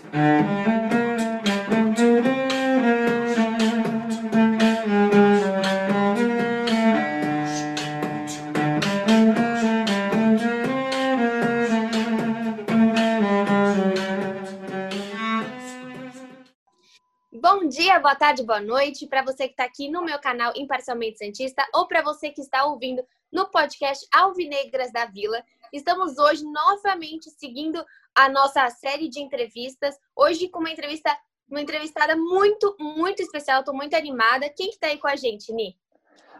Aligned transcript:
Bom 0.00 0.14
dia, 17.66 17.98
boa 17.98 18.14
tarde, 18.14 18.44
boa 18.44 18.60
noite 18.60 19.06
para 19.06 19.22
você 19.22 19.46
que 19.46 19.52
está 19.52 19.64
aqui 19.64 19.90
no 19.90 20.04
meu 20.04 20.20
canal 20.20 20.52
Imparcialmente 20.56 21.18
Santista 21.18 21.66
ou 21.74 21.88
para 21.88 22.02
você 22.02 22.30
que 22.30 22.40
está 22.40 22.64
ouvindo 22.64 23.04
no 23.32 23.50
podcast 23.50 24.06
Alvinegras 24.12 24.92
da 24.92 25.06
Vila. 25.06 25.42
Estamos 25.72 26.18
hoje 26.18 26.44
novamente 26.44 27.30
seguindo 27.30 27.84
a 28.18 28.28
nossa 28.28 28.68
série 28.70 29.08
de 29.08 29.20
entrevistas. 29.20 29.96
Hoje 30.16 30.48
com 30.48 30.58
uma 30.58 30.72
entrevista, 30.72 31.16
uma 31.48 31.60
entrevistada 31.60 32.16
muito, 32.16 32.74
muito 32.80 33.22
especial. 33.22 33.60
Estou 33.60 33.72
muito 33.72 33.94
animada. 33.94 34.50
Quem 34.50 34.70
está 34.70 34.88
aí 34.88 34.98
com 34.98 35.06
a 35.06 35.14
gente, 35.14 35.52
Ni? 35.52 35.76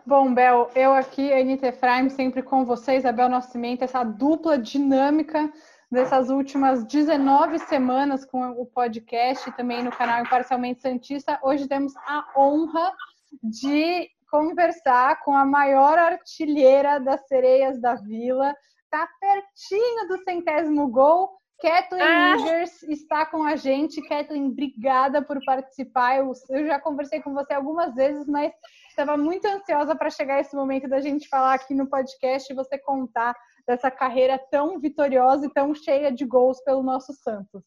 Bom, 0.05 0.35
Bel, 0.35 0.69
eu 0.75 0.93
aqui, 0.93 1.31
NT 1.31 1.67
Efraim, 1.67 2.09
sempre 2.11 2.43
com 2.43 2.65
vocês, 2.65 3.05
a 3.05 3.13
Bel 3.13 3.29
Nascimento, 3.29 3.85
essa 3.85 4.03
dupla 4.03 4.59
dinâmica 4.59 5.53
dessas 5.89 6.31
últimas 6.31 6.85
19 6.85 7.61
semanas 7.61 8.25
com 8.25 8.51
o 8.61 8.67
podcast 8.67 9.49
e 9.49 9.53
também 9.53 9.81
no 9.81 9.93
canal 9.93 10.21
Imparcialmente 10.21 10.81
Santista. 10.81 11.39
Hoje 11.45 11.69
temos 11.69 11.95
a 11.99 12.27
honra 12.37 12.93
de 13.41 14.11
conversar 14.29 15.23
com 15.23 15.33
a 15.33 15.47
maior 15.47 15.97
artilheira 15.97 16.99
das 16.99 17.25
sereias 17.29 17.81
da 17.81 17.95
vila. 17.95 18.53
Está 18.85 19.09
pertinho 19.21 20.09
do 20.09 20.19
centésimo 20.25 20.89
gol, 20.89 21.39
Kathleen 21.61 22.03
ah. 22.03 22.37
Rivers 22.37 22.83
está 22.85 23.27
com 23.27 23.43
a 23.43 23.57
gente. 23.57 24.01
Kathleen, 24.09 24.47
obrigada 24.47 25.21
por 25.23 25.43
participar. 25.45 26.19
Eu, 26.19 26.33
eu 26.51 26.67
já 26.67 26.79
conversei 26.79 27.21
com 27.21 27.35
você 27.35 27.53
algumas 27.53 27.95
vezes, 27.95 28.27
mas 28.27 28.53
estava 28.89 29.17
muito 29.17 29.47
ansiosa 29.47 29.97
para 29.97 30.11
chegar 30.11 30.41
esse 30.41 30.55
momento 30.55 30.89
da 30.89 31.01
gente 31.01 31.29
falar 31.29 31.55
aqui 31.55 31.75
no 31.75 31.89
podcast 31.89 32.53
e 32.53 32.57
você 32.57 32.79
contar 32.79 33.35
dessa 33.67 33.91
carreira 33.91 34.39
tão 34.51 34.79
vitoriosa 34.79 35.47
e 35.47 35.53
tão 35.53 35.75
cheia 35.75 36.13
de 36.13 36.25
gols 36.25 36.63
pelo 36.63 36.83
nosso 36.83 37.13
Santos. 37.13 37.63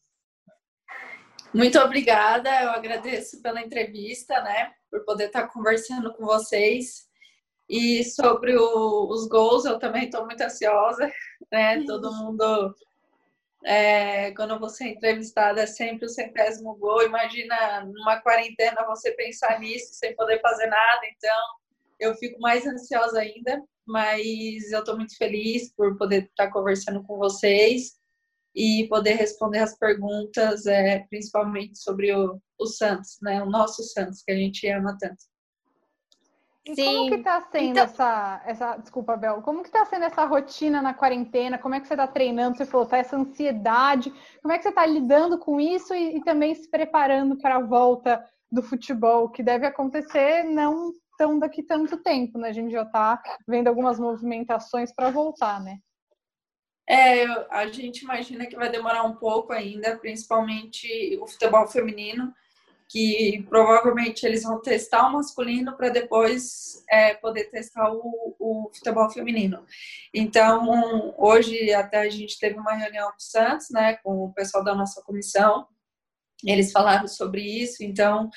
Muito 1.54 1.78
obrigada, 1.78 2.48
eu 2.62 2.70
agradeço 2.70 3.42
pela 3.42 3.60
entrevista, 3.60 4.40
né, 4.40 4.72
por 4.90 5.04
poder 5.04 5.26
estar 5.26 5.48
conversando 5.48 6.12
com 6.14 6.24
vocês. 6.24 7.06
E 7.68 8.02
sobre 8.04 8.56
o, 8.56 9.08
os 9.10 9.28
gols, 9.28 9.66
eu 9.66 9.78
também 9.78 10.04
estou 10.04 10.24
muito 10.24 10.40
ansiosa, 10.40 11.10
né? 11.50 11.82
Todo 11.84 12.12
mundo 12.12 12.74
é, 13.64 14.32
quando 14.32 14.58
você 14.58 14.84
é 14.84 14.88
entrevistada 14.88 15.62
é 15.62 15.66
sempre 15.66 16.06
o 16.06 16.08
centésimo 16.08 16.74
gol. 16.76 17.02
Imagina 17.02 17.84
numa 17.84 18.20
quarentena 18.20 18.86
você 18.86 19.12
pensar 19.12 19.60
nisso 19.60 19.94
sem 19.94 20.14
poder 20.16 20.40
fazer 20.40 20.66
nada. 20.66 21.00
Então, 21.16 21.38
eu 22.00 22.14
fico 22.16 22.40
mais 22.40 22.66
ansiosa 22.66 23.20
ainda, 23.20 23.62
mas 23.86 24.70
eu 24.72 24.80
estou 24.80 24.96
muito 24.96 25.16
feliz 25.16 25.72
por 25.74 25.96
poder 25.96 26.24
estar 26.24 26.50
conversando 26.50 27.02
com 27.04 27.16
vocês 27.16 27.92
e 28.54 28.86
poder 28.88 29.14
responder 29.14 29.60
as 29.60 29.78
perguntas, 29.78 30.66
é, 30.66 31.00
principalmente 31.08 31.78
sobre 31.78 32.12
o, 32.12 32.40
o 32.58 32.66
Santos, 32.66 33.18
né? 33.22 33.42
O 33.42 33.46
nosso 33.50 33.82
Santos, 33.82 34.22
que 34.22 34.32
a 34.32 34.36
gente 34.36 34.66
ama 34.68 34.96
tanto. 35.00 35.31
E 36.64 36.76
Sim. 36.76 36.84
como 36.84 37.08
que 37.08 37.14
está 37.16 37.40
sendo 37.50 37.70
então... 37.70 37.84
essa, 37.84 38.42
essa, 38.46 38.76
desculpa, 38.76 39.16
Bel, 39.16 39.42
como 39.42 39.62
que 39.62 39.68
está 39.68 39.84
sendo 39.84 40.04
essa 40.04 40.24
rotina 40.24 40.80
na 40.80 40.94
quarentena? 40.94 41.58
Como 41.58 41.74
é 41.74 41.80
que 41.80 41.88
você 41.88 41.94
está 41.94 42.06
treinando? 42.06 42.56
Você 42.56 42.64
falou, 42.64 42.86
tá 42.86 42.98
essa 42.98 43.16
ansiedade. 43.16 44.12
Como 44.40 44.52
é 44.52 44.58
que 44.58 44.62
você 44.62 44.68
está 44.68 44.86
lidando 44.86 45.38
com 45.38 45.60
isso 45.60 45.92
e, 45.92 46.18
e 46.18 46.24
também 46.24 46.54
se 46.54 46.70
preparando 46.70 47.36
para 47.36 47.56
a 47.56 47.62
volta 47.62 48.24
do 48.50 48.62
futebol, 48.62 49.30
que 49.30 49.42
deve 49.42 49.66
acontecer 49.66 50.44
não 50.44 50.92
tão 51.18 51.38
daqui 51.38 51.62
tanto 51.62 51.96
tempo, 51.96 52.38
né? 52.38 52.48
A 52.48 52.52
gente 52.52 52.70
já 52.70 52.82
está 52.82 53.20
vendo 53.48 53.68
algumas 53.68 53.98
movimentações 53.98 54.94
para 54.94 55.10
voltar, 55.10 55.60
né? 55.60 55.78
É, 56.88 57.24
a 57.50 57.66
gente 57.68 58.02
imagina 58.02 58.46
que 58.46 58.56
vai 58.56 58.70
demorar 58.70 59.04
um 59.04 59.16
pouco 59.16 59.52
ainda, 59.52 59.96
principalmente 59.98 61.16
o 61.20 61.26
futebol 61.26 61.66
feminino, 61.66 62.32
que 62.92 63.42
provavelmente 63.48 64.26
eles 64.26 64.42
vão 64.42 64.60
testar 64.60 65.08
o 65.08 65.14
masculino 65.14 65.74
para 65.74 65.88
depois 65.88 66.84
é, 66.90 67.14
poder 67.14 67.44
testar 67.44 67.90
o, 67.90 68.36
o, 68.38 68.70
futebol 68.74 69.08
feminino. 69.08 69.64
Então, 70.12 71.14
hoje 71.16 71.72
até 71.72 72.02
a 72.02 72.10
gente 72.10 72.38
teve 72.38 72.58
uma 72.58 72.74
reunião 72.74 73.08
com 73.08 73.16
o 73.16 73.22
Santos, 73.22 73.70
né, 73.70 73.94
com 74.04 74.24
o 74.26 74.34
pessoal 74.34 74.62
da 74.62 74.74
nossa 74.74 75.00
comissão, 75.02 75.66
eles 76.44 76.70
falaram 76.70 77.08
sobre 77.08 77.40
isso, 77.40 77.82
então 77.82 78.28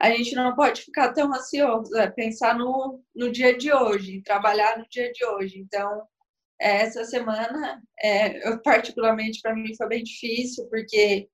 a 0.00 0.10
gente 0.10 0.34
não 0.34 0.56
pode 0.56 0.82
ficar 0.82 1.12
tão 1.12 1.32
ansioso, 1.32 1.96
é, 1.96 2.10
pensar 2.10 2.58
no, 2.58 3.00
no 3.14 3.30
dia 3.30 3.56
de 3.56 3.72
hoje, 3.72 4.20
trabalhar 4.22 4.78
no 4.78 4.86
dia 4.90 5.12
de 5.12 5.24
hoje. 5.24 5.60
Então, 5.60 6.02
é, 6.60 6.82
essa 6.82 7.04
semana, 7.04 7.80
é, 8.02 8.48
eu, 8.48 8.60
particularmente 8.62 9.40
para 9.40 9.54
mim, 9.54 9.76
foi 9.76 9.88
bem 9.88 10.02
difícil, 10.02 10.66
porque 10.68 11.28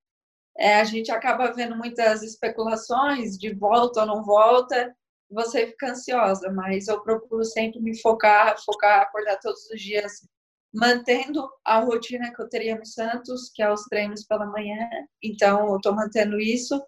é, 0.56 0.76
a 0.76 0.84
gente 0.84 1.10
acaba 1.10 1.52
vendo 1.52 1.76
muitas 1.76 2.22
especulações 2.22 3.38
de 3.38 3.52
volta 3.54 4.00
ou 4.00 4.06
não 4.06 4.22
volta, 4.22 4.94
você 5.30 5.66
fica 5.66 5.90
ansiosa, 5.90 6.50
mas 6.52 6.88
eu 6.88 7.00
procuro 7.00 7.44
sempre 7.44 7.80
me 7.80 7.98
focar, 8.00 8.54
focar, 8.62 9.00
acordar 9.00 9.38
todos 9.40 9.64
os 9.70 9.80
dias, 9.80 10.28
mantendo 10.72 11.48
a 11.64 11.78
rotina 11.78 12.32
que 12.34 12.42
eu 12.42 12.48
teria 12.48 12.76
no 12.76 12.84
Santos, 12.84 13.50
que 13.54 13.62
é 13.62 13.72
os 13.72 13.82
treinos 13.84 14.24
pela 14.26 14.46
manhã. 14.46 14.88
Então, 15.22 15.68
eu 15.68 15.76
estou 15.76 15.94
mantendo 15.94 16.38
isso 16.38 16.82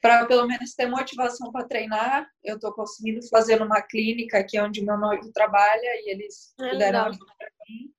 para 0.00 0.26
pelo 0.26 0.46
menos 0.46 0.74
ter 0.74 0.86
motivação 0.86 1.50
para 1.52 1.66
treinar. 1.66 2.28
Eu 2.42 2.56
estou 2.56 2.72
conseguindo 2.72 3.20
fazer 3.28 3.58
numa 3.58 3.82
clínica 3.82 4.38
aqui 4.38 4.60
onde 4.60 4.84
meu 4.84 4.98
noivo 4.98 5.32
trabalha 5.32 5.88
e 6.02 6.10
eles 6.10 6.52
é 6.60 6.70
puderam 6.70 7.06
ajudar 7.06 7.34
mim. 7.68 7.92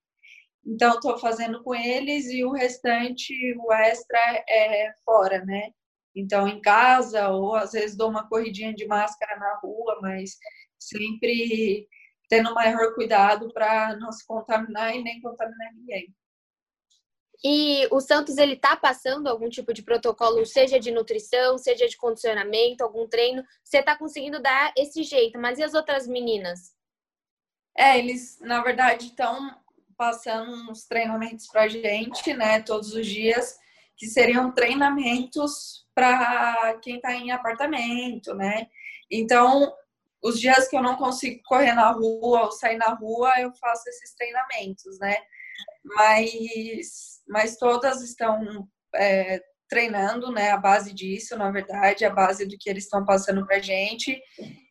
Então, 0.66 0.94
estou 0.94 1.18
fazendo 1.18 1.62
com 1.62 1.74
eles 1.74 2.26
e 2.26 2.44
o 2.44 2.52
restante, 2.52 3.34
o 3.58 3.72
extra, 3.72 4.18
é 4.48 4.94
fora, 5.04 5.44
né? 5.44 5.70
Então, 6.16 6.48
em 6.48 6.60
casa, 6.60 7.28
ou 7.28 7.54
às 7.54 7.72
vezes 7.72 7.96
dou 7.96 8.08
uma 8.08 8.28
corridinha 8.28 8.72
de 8.72 8.86
máscara 8.86 9.36
na 9.38 9.58
rua, 9.58 9.98
mas 10.00 10.38
sempre 10.78 11.88
tendo 12.28 12.54
maior 12.54 12.94
cuidado 12.94 13.52
para 13.52 13.96
não 13.96 14.10
se 14.12 14.26
contaminar 14.26 14.94
e 14.94 15.02
nem 15.02 15.20
contaminar 15.20 15.72
ninguém. 15.74 16.14
E 17.44 17.86
o 17.90 18.00
Santos 18.00 18.38
ele 18.38 18.56
tá 18.56 18.74
passando 18.74 19.26
algum 19.26 19.50
tipo 19.50 19.74
de 19.74 19.82
protocolo, 19.82 20.46
seja 20.46 20.80
de 20.80 20.90
nutrição, 20.90 21.58
seja 21.58 21.86
de 21.86 21.96
condicionamento, 21.96 22.82
algum 22.82 23.06
treino. 23.06 23.44
Você 23.62 23.82
tá 23.82 23.94
conseguindo 23.96 24.40
dar 24.40 24.72
esse 24.78 25.02
jeito, 25.02 25.38
mas 25.38 25.58
e 25.58 25.62
as 25.62 25.74
outras 25.74 26.08
meninas? 26.08 26.74
É, 27.76 27.98
eles 27.98 28.38
na 28.40 28.62
verdade 28.62 29.08
estão 29.08 29.62
passando 29.96 30.70
uns 30.70 30.84
treinamentos 30.84 31.46
para 31.46 31.68
gente, 31.68 32.34
né, 32.34 32.60
todos 32.60 32.94
os 32.94 33.06
dias, 33.06 33.58
que 33.96 34.06
seriam 34.06 34.52
treinamentos 34.52 35.86
para 35.94 36.78
quem 36.82 36.96
está 36.96 37.12
em 37.12 37.30
apartamento, 37.30 38.34
né? 38.34 38.66
Então, 39.10 39.72
os 40.22 40.40
dias 40.40 40.68
que 40.68 40.76
eu 40.76 40.82
não 40.82 40.96
consigo 40.96 41.40
correr 41.44 41.74
na 41.74 41.90
rua 41.90 42.44
ou 42.44 42.52
sair 42.52 42.76
na 42.76 42.94
rua, 42.94 43.32
eu 43.38 43.52
faço 43.52 43.88
esses 43.88 44.14
treinamentos, 44.14 44.98
né? 44.98 45.16
Mas, 45.84 47.22
mas 47.28 47.56
todas 47.56 48.02
estão 48.02 48.66
é, 48.94 49.40
treinando, 49.68 50.30
né? 50.30 50.50
A 50.50 50.56
base 50.56 50.92
disso, 50.92 51.36
na 51.36 51.50
verdade, 51.50 52.04
a 52.04 52.10
base 52.10 52.46
do 52.46 52.56
que 52.58 52.68
eles 52.68 52.84
estão 52.84 53.04
passando 53.04 53.46
para 53.46 53.58
gente. 53.58 54.20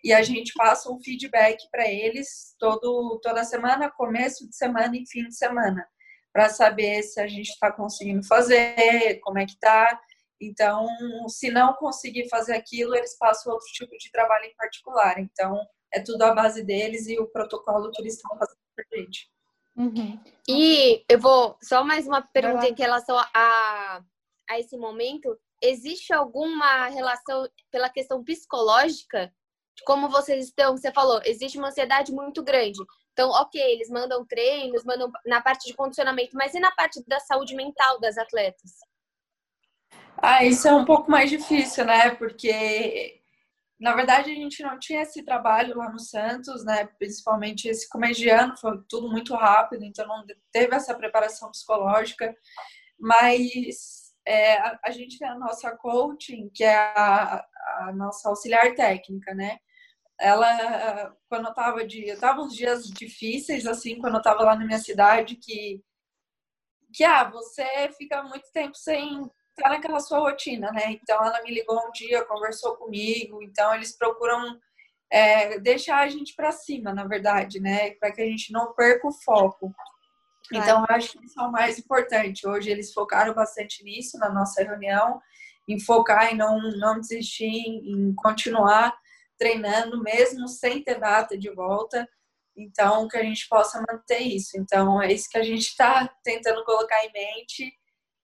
E 0.04 0.14
a 0.14 0.22
gente 0.22 0.54
passa 0.54 0.92
um 0.92 1.00
feedback 1.00 1.58
para 1.72 1.88
eles 1.90 2.56
todo, 2.60 3.20
toda 3.22 3.44
semana, 3.44 3.92
começo 3.92 4.48
de 4.48 4.56
semana 4.56 4.96
e 4.96 5.08
fim 5.08 5.28
de 5.28 5.36
semana, 5.36 5.86
para 6.32 6.50
saber 6.50 7.04
se 7.04 7.20
a 7.20 7.28
gente 7.28 7.50
está 7.50 7.72
conseguindo 7.72 8.26
fazer, 8.26 9.20
como 9.22 9.40
é 9.40 9.46
que 9.46 9.58
tá. 9.60 10.00
Então, 10.42 10.86
se 11.30 11.50
não 11.50 11.74
conseguir 11.74 12.28
fazer 12.30 12.54
aquilo, 12.54 12.96
eles 12.96 13.18
passam 13.18 13.54
outro 13.54 13.68
tipo 13.72 13.98
de 13.98 14.12
trabalho 14.12 14.46
em 14.46 14.56
particular. 14.56 15.20
Então, 15.20 15.58
é 15.94 16.02
tudo 16.02 16.24
a 16.24 16.34
base 16.34 16.64
deles 16.64 17.08
e 17.08 17.20
o 17.20 17.28
protocolo 17.28 17.92
que 17.92 18.02
eles 18.02 18.16
estão 18.16 18.38
fazendo 18.38 18.58
para 18.76 18.98
gente. 18.98 19.32
Uhum. 19.76 20.20
E 20.48 21.04
eu 21.10 21.20
vou 21.20 21.58
só 21.62 21.84
mais 21.84 22.08
uma 22.08 22.22
pergunta 22.22 22.68
em 22.68 22.76
relação 22.76 23.18
a 23.34 24.04
a 24.50 24.60
esse 24.60 24.78
momento, 24.78 25.38
existe 25.62 26.14
alguma 26.14 26.88
relação 26.88 27.48
pela 27.72 27.90
questão 27.90 28.24
psicológica 28.24 29.34
como 29.86 30.10
vocês 30.10 30.46
estão? 30.46 30.78
Você 30.78 30.92
falou, 30.92 31.20
existe 31.26 31.58
uma 31.58 31.70
ansiedade 31.70 32.12
muito 32.12 32.44
grande. 32.44 32.80
Então, 33.12 33.30
ok, 33.30 33.60
eles 33.60 33.90
mandam 33.90 34.26
treinos, 34.26 34.84
mandam 34.84 35.12
na 35.26 35.42
parte 35.42 35.68
de 35.68 35.74
condicionamento, 35.76 36.36
mas 36.36 36.54
e 36.54 36.60
na 36.60 36.72
parte 36.72 37.04
da 37.08 37.20
saúde 37.20 37.56
mental 37.56 38.00
das 38.00 38.18
atletas? 38.18 38.72
Ah, 40.18 40.44
isso 40.44 40.68
é 40.68 40.74
um 40.74 40.86
pouco 40.86 41.12
mais 41.12 41.30
difícil, 41.30 41.86
né? 41.86 42.12
Porque 42.12 43.22
na 43.80 43.94
verdade 43.94 44.32
a 44.32 44.36
gente 44.36 44.64
não 44.64 44.80
tinha 44.80 45.02
esse 45.02 45.24
trabalho 45.24 45.78
lá 45.78 45.92
no 45.92 46.00
Santos, 46.00 46.64
né? 46.64 46.86
Principalmente 46.98 47.68
esse 47.68 47.90
começo 47.90 48.22
de 48.22 48.30
ano, 48.30 48.58
foi 48.58 48.80
tudo 48.88 49.10
muito 49.10 49.36
rápido, 49.36 49.84
então 49.84 50.08
não 50.08 50.26
teve 50.52 50.74
essa 50.76 50.96
preparação 50.96 51.52
psicológica. 51.52 52.34
Mas 52.98 54.03
é, 54.26 54.58
a, 54.84 54.92
gente 54.92 55.18
tem 55.20 55.28
a 55.28 55.38
nossa 55.38 55.76
coaching, 55.76 56.50
que 56.54 56.64
é 56.64 56.76
a, 56.76 57.46
a 57.80 57.94
nossa 57.94 58.30
auxiliar 58.30 58.74
técnica, 58.76 59.34
né? 59.34 59.58
Ela, 60.20 61.16
quando 61.28 61.48
eu 61.48 61.54
tava 61.54 61.86
de, 61.86 62.08
eu 62.08 62.20
tava 62.20 62.42
uns 62.42 62.56
dias 62.56 62.86
difíceis, 62.86 63.66
assim, 63.66 64.00
quando 64.00 64.16
eu 64.16 64.22
tava 64.22 64.44
lá 64.44 64.56
na 64.56 64.66
minha 64.66 64.80
cidade, 64.80 65.36
que, 65.36 65.82
que, 66.94 67.04
ah, 67.04 67.26
você 67.30 67.66
fica 67.98 68.24
muito 68.24 68.50
tempo 68.54 68.76
sem 68.76 69.30
estar 69.50 69.70
naquela 69.70 70.00
sua 70.00 70.20
rotina, 70.20 70.72
né? 70.72 70.92
Então, 70.92 71.24
ela 71.24 71.42
me 71.44 71.54
ligou 71.54 71.78
um 71.78 71.92
dia, 71.92 72.26
conversou 72.26 72.76
comigo, 72.78 73.42
então 73.44 73.74
eles 73.76 73.98
procuram 73.98 74.60
é, 75.12 75.60
deixar 75.60 76.00
a 76.00 76.08
gente 76.08 76.36
para 76.36 76.52
cima, 76.52 76.94
na 76.94 77.06
verdade, 77.06 77.60
né? 77.60 77.92
Para 77.96 78.12
que 78.12 78.22
a 78.22 78.26
gente 78.26 78.52
não 78.52 78.74
perca 78.74 79.08
o 79.08 79.12
foco. 79.12 79.74
Então, 80.52 80.86
eu 80.88 80.96
acho 80.96 81.14
que 81.14 81.26
isso 81.26 81.40
é 81.40 81.44
o 81.44 81.52
mais 81.52 81.80
importante. 81.80 82.48
Hoje 82.48 82.70
eles 82.70 82.94
focaram 82.94 83.34
bastante 83.34 83.84
nisso 83.84 84.18
na 84.18 84.30
nossa 84.30 84.64
reunião, 84.64 85.22
em 85.68 85.80
focar 85.80 86.34
em 86.34 86.38
não, 86.38 86.60
não 86.78 87.00
desistir, 87.00 87.46
em 87.46 88.14
continuar 88.16 88.94
treinando, 89.38 90.02
mesmo 90.02 90.48
sem 90.48 90.84
ter 90.84 91.00
data 91.00 91.38
de 91.38 91.50
volta. 91.50 92.08
Então, 92.56 93.08
que 93.08 93.18
a 93.18 93.24
gente 93.24 93.48
possa 93.48 93.84
manter 93.90 94.20
isso. 94.20 94.58
Então, 94.58 95.02
é 95.02 95.12
isso 95.12 95.30
que 95.30 95.38
a 95.38 95.44
gente 95.44 95.64
está 95.68 96.08
tentando 96.24 96.64
colocar 96.64 97.04
em 97.06 97.12
mente. 97.12 97.74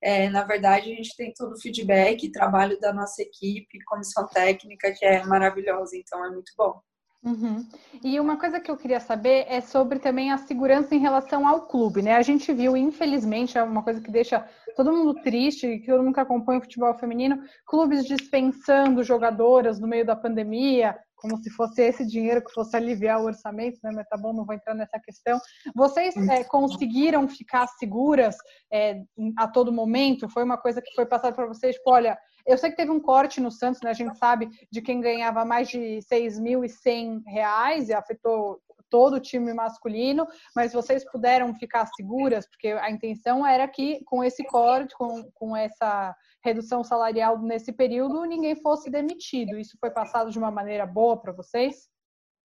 É, 0.02 0.30
na 0.30 0.44
verdade, 0.44 0.92
a 0.92 0.96
gente 0.96 1.16
tem 1.16 1.34
todo 1.34 1.54
o 1.54 1.60
feedback, 1.60 2.32
trabalho 2.32 2.80
da 2.80 2.94
nossa 2.94 3.22
equipe, 3.22 3.84
comissão 3.86 4.28
técnica, 4.28 4.94
que 4.94 5.06
é 5.06 5.26
maravilhosa. 5.26 5.98
Então, 5.98 6.24
é 6.26 6.30
muito 6.30 6.52
bom. 6.56 6.80
Uhum. 7.22 7.68
E 8.02 8.18
uma 8.18 8.38
coisa 8.38 8.62
que 8.62 8.72
eu 8.72 8.78
queria 8.78 9.00
saber 9.00 9.46
é 9.50 9.60
sobre 9.60 10.00
também 10.00 10.32
a 10.32 10.38
segurança 10.38 10.96
em 10.96 11.00
relação 11.00 11.46
ao 11.46 11.68
clube, 11.68 12.02
né? 12.02 12.16
A 12.16 12.22
gente 12.22 12.54
viu, 12.54 12.78
infelizmente, 12.78 13.58
é 13.58 13.64
uma 13.64 13.84
coisa 13.84 14.00
que 14.00 14.10
deixa 14.10 14.48
todo 14.74 14.94
mundo 14.94 15.14
triste, 15.16 15.80
que 15.80 15.88
todo 15.88 16.02
mundo 16.02 16.14
que 16.14 16.20
acompanha 16.22 16.60
o 16.60 16.62
futebol 16.62 16.94
feminino, 16.94 17.44
clubes 17.66 18.06
dispensando 18.06 19.04
jogadoras 19.04 19.80
no 19.80 19.88
meio 19.88 20.06
da 20.06 20.16
pandemia, 20.16 20.98
como 21.20 21.38
se 21.38 21.50
fosse 21.52 21.82
esse 21.82 22.06
dinheiro 22.06 22.44
que 22.44 22.54
fosse 22.54 22.76
aliviar 22.76 23.22
o 23.22 23.26
orçamento, 23.26 23.80
né? 23.84 23.92
Mas 23.94 24.08
tá 24.08 24.18
bom, 24.18 24.34
não 24.34 24.46
vou 24.46 24.56
entrar 24.56 24.74
nessa 24.74 25.00
questão. 25.00 25.40
Vocês 25.76 26.16
é, 26.16 26.44
conseguiram 26.44 27.28
ficar 27.28 27.68
seguras 27.68 28.38
é, 28.72 29.02
a 29.38 29.48
todo 29.48 29.72
momento? 29.72 30.30
Foi 30.30 30.44
uma 30.44 30.58
coisa 30.58 30.82
que 30.82 30.94
foi 30.96 31.06
passada 31.06 31.36
para 31.36 31.48
vocês, 31.48 31.76
tipo, 31.76 31.92
olha, 31.92 32.18
eu 32.46 32.58
sei 32.58 32.72
que 32.72 32.78
teve 32.78 32.92
um 32.92 33.00
corte 33.00 33.42
no 33.42 33.52
Santos, 33.52 33.82
né? 33.82 33.92
A 33.92 33.94
gente 33.94 34.18
sabe 34.18 34.50
de 34.72 34.82
quem 34.82 35.02
ganhava 35.02 35.46
mais 35.46 35.70
de 35.70 36.00
6.100 36.12 37.22
reais 37.28 37.90
e 37.90 37.94
afetou 37.94 38.60
todo 38.90 39.16
o 39.16 39.20
time 39.20 39.54
masculino, 39.54 40.28
mas 40.56 40.74
vocês 40.74 41.04
puderam 41.12 41.54
ficar 41.56 41.86
seguras, 41.88 42.48
porque 42.48 42.68
a 42.70 42.90
intenção 42.90 43.46
era 43.46 43.68
que 43.68 44.04
com 44.06 44.24
esse 44.24 44.44
corte, 44.46 44.96
com, 44.96 45.30
com 45.34 45.56
essa 45.56 46.16
redução 46.44 46.84
salarial 46.84 47.40
nesse 47.40 47.72
período, 47.72 48.26
ninguém 48.26 48.56
fosse 48.56 48.90
demitido. 48.90 49.58
Isso 49.58 49.78
foi 49.80 49.92
passado 49.92 50.32
de 50.32 50.38
uma 50.38 50.52
maneira 50.52 50.86
boa 50.86 51.18
para 51.18 51.34
vocês? 51.34 51.88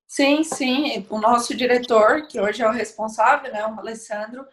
Sim, 0.07 0.45
sim. 0.45 1.07
O 1.11 1.19
nosso 1.19 1.57
diretor, 1.57 2.27
que 2.27 2.41
hoje 2.41 2.63
é 2.63 2.69
o 2.69 2.73
responsável, 2.73 3.53
né, 3.53 3.67
o 3.67 3.79
Alessandro, 3.79 4.45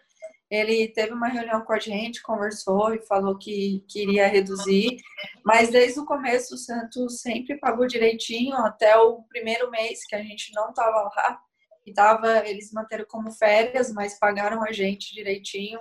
ele 0.52 0.90
teve 0.90 1.14
uma 1.14 1.30
reunião 1.30 1.62
com 1.62 1.72
a 1.72 1.80
gente, 1.80 2.22
conversou 2.22 2.94
e 2.94 3.02
falou 3.06 3.38
que 3.38 3.86
queria 3.88 4.28
reduzir, 4.28 4.98
mas 5.46 5.70
desde 5.70 6.02
o 6.02 6.06
começo 6.06 6.56
o 6.56 6.58
Santos 6.58 7.22
sempre 7.22 7.58
pagou 7.58 7.88
direitinho 7.88 8.58
até 8.58 8.98
o 8.98 9.24
primeiro 9.24 9.72
mês 9.72 10.06
que 10.06 10.14
a 10.14 10.22
gente 10.22 10.54
não 10.54 10.70
estava 10.70 11.04
lá 11.04 11.42
e 11.86 11.94
tava, 11.94 12.48
eles 12.48 12.72
manteram 12.72 13.06
como 13.08 13.32
férias, 13.32 13.92
mas 13.92 14.20
pagaram 14.20 14.64
a 14.64 14.72
gente 14.72 15.14
direitinho. 15.14 15.80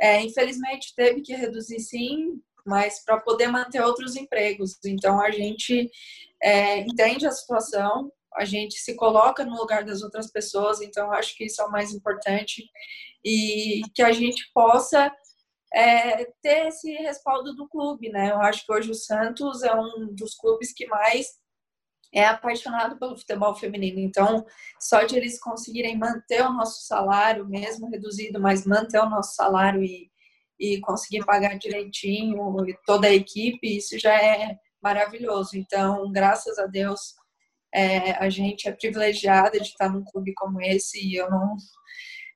É, 0.00 0.20
infelizmente 0.20 0.94
teve 0.94 1.20
que 1.20 1.34
reduzir 1.34 1.78
sim, 1.80 2.40
mas 2.66 3.04
para 3.04 3.20
poder 3.20 3.48
manter 3.48 3.82
outros 3.82 4.16
empregos. 4.16 4.78
Então 4.84 5.20
a 5.20 5.30
gente 5.30 5.90
é, 6.42 6.78
entende 6.78 7.26
a 7.26 7.30
situação, 7.30 8.12
a 8.34 8.44
gente 8.44 8.78
se 8.78 8.94
coloca 8.94 9.44
no 9.44 9.56
lugar 9.56 9.84
das 9.84 10.02
outras 10.02 10.30
pessoas, 10.30 10.80
então 10.80 11.12
acho 11.12 11.36
que 11.36 11.44
isso 11.44 11.60
é 11.60 11.64
o 11.64 11.70
mais 11.70 11.92
importante 11.92 12.64
e 13.24 13.82
que 13.94 14.02
a 14.02 14.12
gente 14.12 14.50
possa 14.54 15.12
é, 15.72 16.24
ter 16.42 16.68
esse 16.68 16.92
respaldo 16.94 17.54
do 17.54 17.68
clube, 17.68 18.08
né? 18.08 18.30
Eu 18.30 18.40
acho 18.40 18.64
que 18.64 18.72
hoje 18.72 18.90
o 18.90 18.94
Santos 18.94 19.62
é 19.62 19.74
um 19.74 20.14
dos 20.14 20.34
clubes 20.34 20.72
que 20.72 20.86
mais 20.86 21.39
é 22.12 22.24
apaixonado 22.24 22.98
pelo 22.98 23.16
futebol 23.16 23.54
feminino. 23.54 24.00
Então, 24.00 24.44
só 24.80 25.04
de 25.04 25.16
eles 25.16 25.38
conseguirem 25.40 25.96
manter 25.96 26.42
o 26.42 26.52
nosso 26.52 26.86
salário, 26.86 27.48
mesmo 27.48 27.88
reduzido, 27.88 28.40
mas 28.40 28.66
manter 28.66 29.00
o 29.00 29.08
nosso 29.08 29.34
salário 29.34 29.82
e, 29.82 30.10
e 30.58 30.80
conseguir 30.80 31.24
pagar 31.24 31.58
direitinho 31.58 32.38
toda 32.84 33.06
a 33.06 33.14
equipe, 33.14 33.76
isso 33.76 33.98
já 33.98 34.14
é 34.14 34.56
maravilhoso. 34.82 35.56
Então, 35.56 36.10
graças 36.10 36.58
a 36.58 36.66
Deus, 36.66 37.14
é, 37.72 38.12
a 38.12 38.28
gente 38.28 38.68
é 38.68 38.72
privilegiada 38.72 39.58
de 39.58 39.68
estar 39.68 39.88
num 39.88 40.04
clube 40.04 40.34
como 40.34 40.60
esse 40.60 40.98
e 40.98 41.14
eu 41.14 41.30
não 41.30 41.56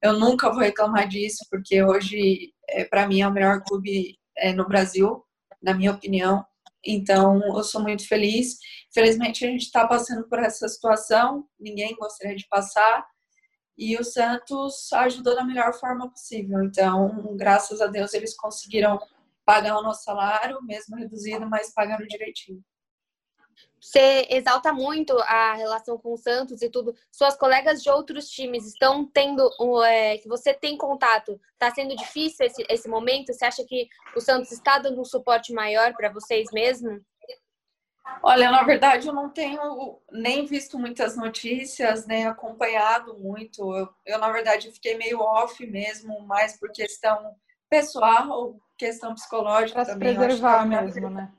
eu 0.05 0.19
nunca 0.19 0.50
vou 0.50 0.61
reclamar 0.61 1.09
disso, 1.09 1.47
porque 1.50 1.82
hoje, 1.82 2.53
é, 2.69 2.85
para 2.85 3.09
mim, 3.09 3.23
é 3.23 3.26
o 3.29 3.32
melhor 3.32 3.62
clube 3.65 4.19
é, 4.37 4.53
no 4.53 4.69
Brasil, 4.69 5.25
na 5.62 5.73
minha 5.73 5.93
opinião. 5.93 6.44
Então, 6.86 7.40
eu 7.56 7.64
sou 7.64 7.82
muito 7.82 8.06
feliz. 8.06 8.58
Felizmente, 8.92 9.44
a 9.44 9.48
gente 9.48 9.62
está 9.62 9.86
passando 9.86 10.28
por 10.28 10.38
essa 10.38 10.69
situação, 10.69 11.46
ninguém 11.58 11.94
gostaria 11.96 12.36
de 12.36 12.46
passar, 12.48 13.06
e 13.76 13.96
o 13.96 14.04
Santos 14.04 14.92
ajudou 14.92 15.34
da 15.34 15.44
melhor 15.44 15.75
forma 15.75 16.08
possível. 16.08 16.62
Então, 16.62 17.34
graças 17.36 17.81
a 17.81 17.86
Deus, 17.86 18.14
eles 18.14 18.36
conseguiram 18.36 18.98
pagar 19.44 19.78
o 19.78 19.82
nosso 19.82 20.04
salário, 20.04 20.62
mesmo 20.62 20.96
reduzido, 20.96 21.48
mas 21.48 21.72
pagaram 21.75 22.06
direitinho. 22.06 22.62
Você 23.84 24.26
exalta 24.31 24.72
muito 24.72 25.14
a 25.19 25.52
relação 25.52 25.98
com 25.98 26.14
o 26.14 26.16
Santos 26.16 26.62
e 26.62 26.70
tudo. 26.70 26.96
Suas 27.12 27.36
colegas 27.36 27.82
de 27.82 27.90
outros 27.90 28.31
times 28.31 28.66
estão 28.66 29.04
tendo, 29.04 29.46
é, 29.84 30.16
que 30.16 30.26
você 30.26 30.54
tem 30.54 30.78
contato, 30.78 31.38
está 31.52 31.70
sendo 31.70 31.94
difícil 31.94 32.46
esse, 32.46 32.64
esse 32.70 32.88
momento? 32.88 33.31
Você 33.31 33.44
acha 33.44 33.62
que 33.62 33.86
o 34.16 34.22
Santos 34.22 34.50
está 34.52 34.78
dando 34.78 34.98
um 34.98 35.04
suporte 35.04 35.52
maior 35.52 35.92
para 35.92 36.08
vocês 36.08 36.50
mesmo? 36.50 36.98
Olha, 38.22 38.50
na 38.50 38.62
verdade, 38.62 39.06
eu 39.06 39.12
não 39.12 39.28
tenho 39.28 40.00
nem 40.10 40.46
visto 40.46 40.78
muitas 40.78 41.14
notícias, 41.14 42.06
nem 42.06 42.26
acompanhado 42.26 43.19
muito. 43.19 43.70
Eu, 43.76 43.90
eu 44.06 44.19
na 44.19 44.32
verdade, 44.32 44.72
fiquei 44.72 44.96
meio 44.96 45.20
off 45.20 45.64
mesmo, 45.66 46.22
mais 46.22 46.58
por 46.58 46.72
questão 46.72 47.37
pessoal, 47.69 48.56
questão 48.78 49.14
psicológica 49.14 49.84
pra 49.84 49.92
também. 49.92 50.16
preservar 50.16 50.64
mesmo, 50.64 51.10
né? 51.10 51.30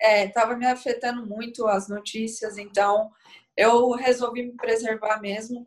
Estava 0.00 0.52
é, 0.52 0.56
me 0.56 0.66
afetando 0.66 1.26
muito 1.26 1.66
as 1.66 1.88
notícias, 1.88 2.56
então 2.56 3.10
eu 3.56 3.90
resolvi 3.90 4.44
me 4.44 4.52
preservar 4.56 5.20
mesmo. 5.20 5.64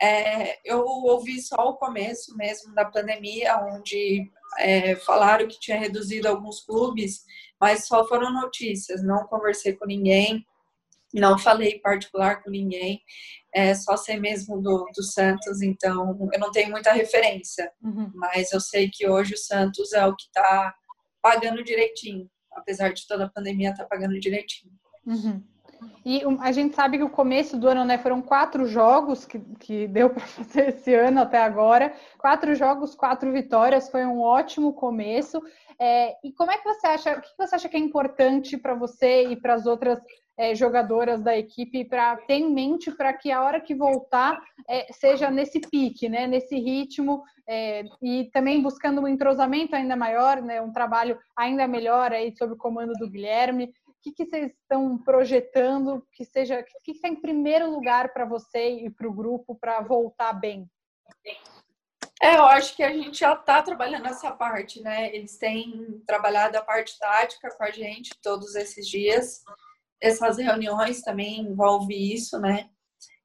É, 0.00 0.58
eu 0.64 0.84
ouvi 0.84 1.40
só 1.40 1.70
o 1.70 1.76
começo 1.76 2.36
mesmo 2.36 2.74
da 2.74 2.84
pandemia, 2.84 3.56
onde 3.58 4.30
é, 4.58 4.96
falaram 4.96 5.48
que 5.48 5.60
tinha 5.60 5.78
reduzido 5.78 6.28
alguns 6.28 6.60
clubes, 6.60 7.24
mas 7.60 7.86
só 7.86 8.06
foram 8.06 8.32
notícias, 8.32 9.02
não 9.02 9.26
conversei 9.28 9.74
com 9.74 9.86
ninguém, 9.86 10.44
não 11.14 11.38
falei 11.38 11.78
particular 11.78 12.42
com 12.42 12.50
ninguém, 12.50 13.00
é, 13.54 13.74
só 13.74 13.96
sei 13.96 14.18
mesmo 14.18 14.60
do, 14.60 14.86
do 14.94 15.02
Santos, 15.02 15.62
então 15.62 16.18
eu 16.32 16.40
não 16.40 16.50
tenho 16.50 16.70
muita 16.70 16.92
referência, 16.92 17.70
uhum. 17.82 18.10
mas 18.14 18.52
eu 18.52 18.60
sei 18.60 18.90
que 18.90 19.08
hoje 19.08 19.34
o 19.34 19.38
Santos 19.38 19.92
é 19.92 20.04
o 20.04 20.16
que 20.16 20.24
está 20.24 20.74
pagando 21.22 21.62
direitinho 21.62 22.28
apesar 22.54 22.92
de 22.92 23.06
toda 23.06 23.24
a 23.24 23.30
pandemia, 23.30 23.74
tá 23.74 23.84
pagando 23.84 24.18
direitinho. 24.18 24.72
Uhum. 25.06 25.42
E 26.04 26.22
a 26.40 26.52
gente 26.52 26.74
sabe 26.74 26.98
que 26.98 27.04
o 27.04 27.10
começo 27.10 27.56
do 27.56 27.68
ano, 27.68 27.84
né, 27.84 27.98
foram 27.98 28.20
quatro 28.20 28.66
jogos 28.66 29.24
que, 29.24 29.38
que 29.58 29.86
deu 29.88 30.10
para 30.10 30.26
fazer 30.26 30.68
esse 30.68 30.94
ano 30.94 31.20
até 31.20 31.38
agora. 31.38 31.94
Quatro 32.18 32.54
jogos, 32.54 32.94
quatro 32.94 33.32
vitórias, 33.32 33.90
foi 33.90 34.04
um 34.04 34.20
ótimo 34.20 34.72
começo. 34.72 35.40
É, 35.80 36.14
e 36.24 36.32
como 36.32 36.50
é 36.50 36.58
que 36.58 36.64
você 36.64 36.86
acha, 36.86 37.18
o 37.18 37.20
que 37.20 37.28
você 37.36 37.54
acha 37.54 37.68
que 37.68 37.76
é 37.76 37.80
importante 37.80 38.56
para 38.56 38.74
você 38.74 39.28
e 39.28 39.36
para 39.36 39.54
as 39.54 39.66
outras 39.66 39.98
é, 40.38 40.54
jogadoras 40.54 41.20
da 41.20 41.36
equipe 41.36 41.84
para 41.84 42.16
ter 42.16 42.34
em 42.34 42.52
mente 42.52 42.90
para 42.90 43.12
que 43.12 43.30
a 43.30 43.42
hora 43.42 43.60
que 43.60 43.74
voltar 43.74 44.40
é, 44.68 44.92
seja 44.92 45.30
nesse 45.30 45.60
pique, 45.60 46.08
né, 46.08 46.26
nesse 46.26 46.58
ritmo 46.58 47.22
é, 47.46 47.84
e 48.02 48.30
também 48.32 48.62
buscando 48.62 49.00
um 49.00 49.08
entrosamento 49.08 49.76
ainda 49.76 49.96
maior, 49.96 50.40
né, 50.40 50.60
um 50.60 50.72
trabalho 50.72 51.18
ainda 51.36 51.66
melhor 51.66 52.12
aí 52.12 52.34
sob 52.36 52.54
o 52.54 52.56
comando 52.56 52.92
do 52.94 53.10
Guilherme. 53.10 53.72
O 53.86 53.94
que, 54.02 54.12
que 54.12 54.26
vocês 54.26 54.50
estão 54.50 54.98
projetando 54.98 56.04
que 56.12 56.24
seja, 56.24 56.60
o 56.60 56.82
que 56.82 56.92
está 56.92 57.08
em 57.08 57.20
primeiro 57.20 57.70
lugar 57.70 58.12
para 58.12 58.24
você 58.24 58.80
e 58.80 58.90
para 58.90 59.06
o 59.06 59.12
grupo 59.12 59.54
para 59.54 59.80
voltar 59.80 60.32
bem? 60.32 60.68
É, 62.20 62.36
eu 62.36 62.44
acho 62.46 62.74
que 62.74 62.82
a 62.82 62.92
gente 62.92 63.18
já 63.18 63.32
está 63.34 63.62
trabalhando 63.62 64.06
essa 64.06 64.30
parte, 64.30 64.80
né? 64.80 65.14
Eles 65.14 65.36
têm 65.38 66.00
trabalhado 66.06 66.56
a 66.56 66.62
parte 66.62 66.96
tática 66.98 67.50
com 67.50 67.64
a 67.64 67.70
gente 67.70 68.10
todos 68.22 68.54
esses 68.54 68.88
dias 68.88 69.42
essas 70.02 70.36
reuniões 70.36 71.00
também 71.00 71.40
envolve 71.40 71.94
isso, 71.94 72.38
né? 72.40 72.68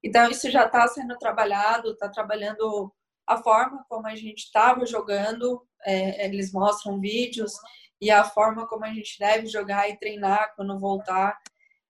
Então, 0.03 0.29
isso 0.29 0.49
já 0.51 0.65
está 0.65 0.87
sendo 0.87 1.17
trabalhado, 1.17 1.91
está 1.91 2.07
trabalhando 2.07 2.93
a 3.25 3.37
forma 3.37 3.83
como 3.89 4.07
a 4.07 4.15
gente 4.15 4.43
estava 4.43 4.85
jogando, 4.85 5.67
é, 5.83 6.25
eles 6.25 6.53
mostram 6.53 6.99
vídeos, 6.99 7.53
e 7.99 8.11
a 8.11 8.23
forma 8.23 8.67
como 8.67 8.85
a 8.85 8.93
gente 8.93 9.17
deve 9.17 9.47
jogar 9.47 9.89
e 9.89 9.97
treinar 9.97 10.53
quando 10.55 10.79
voltar. 10.79 11.37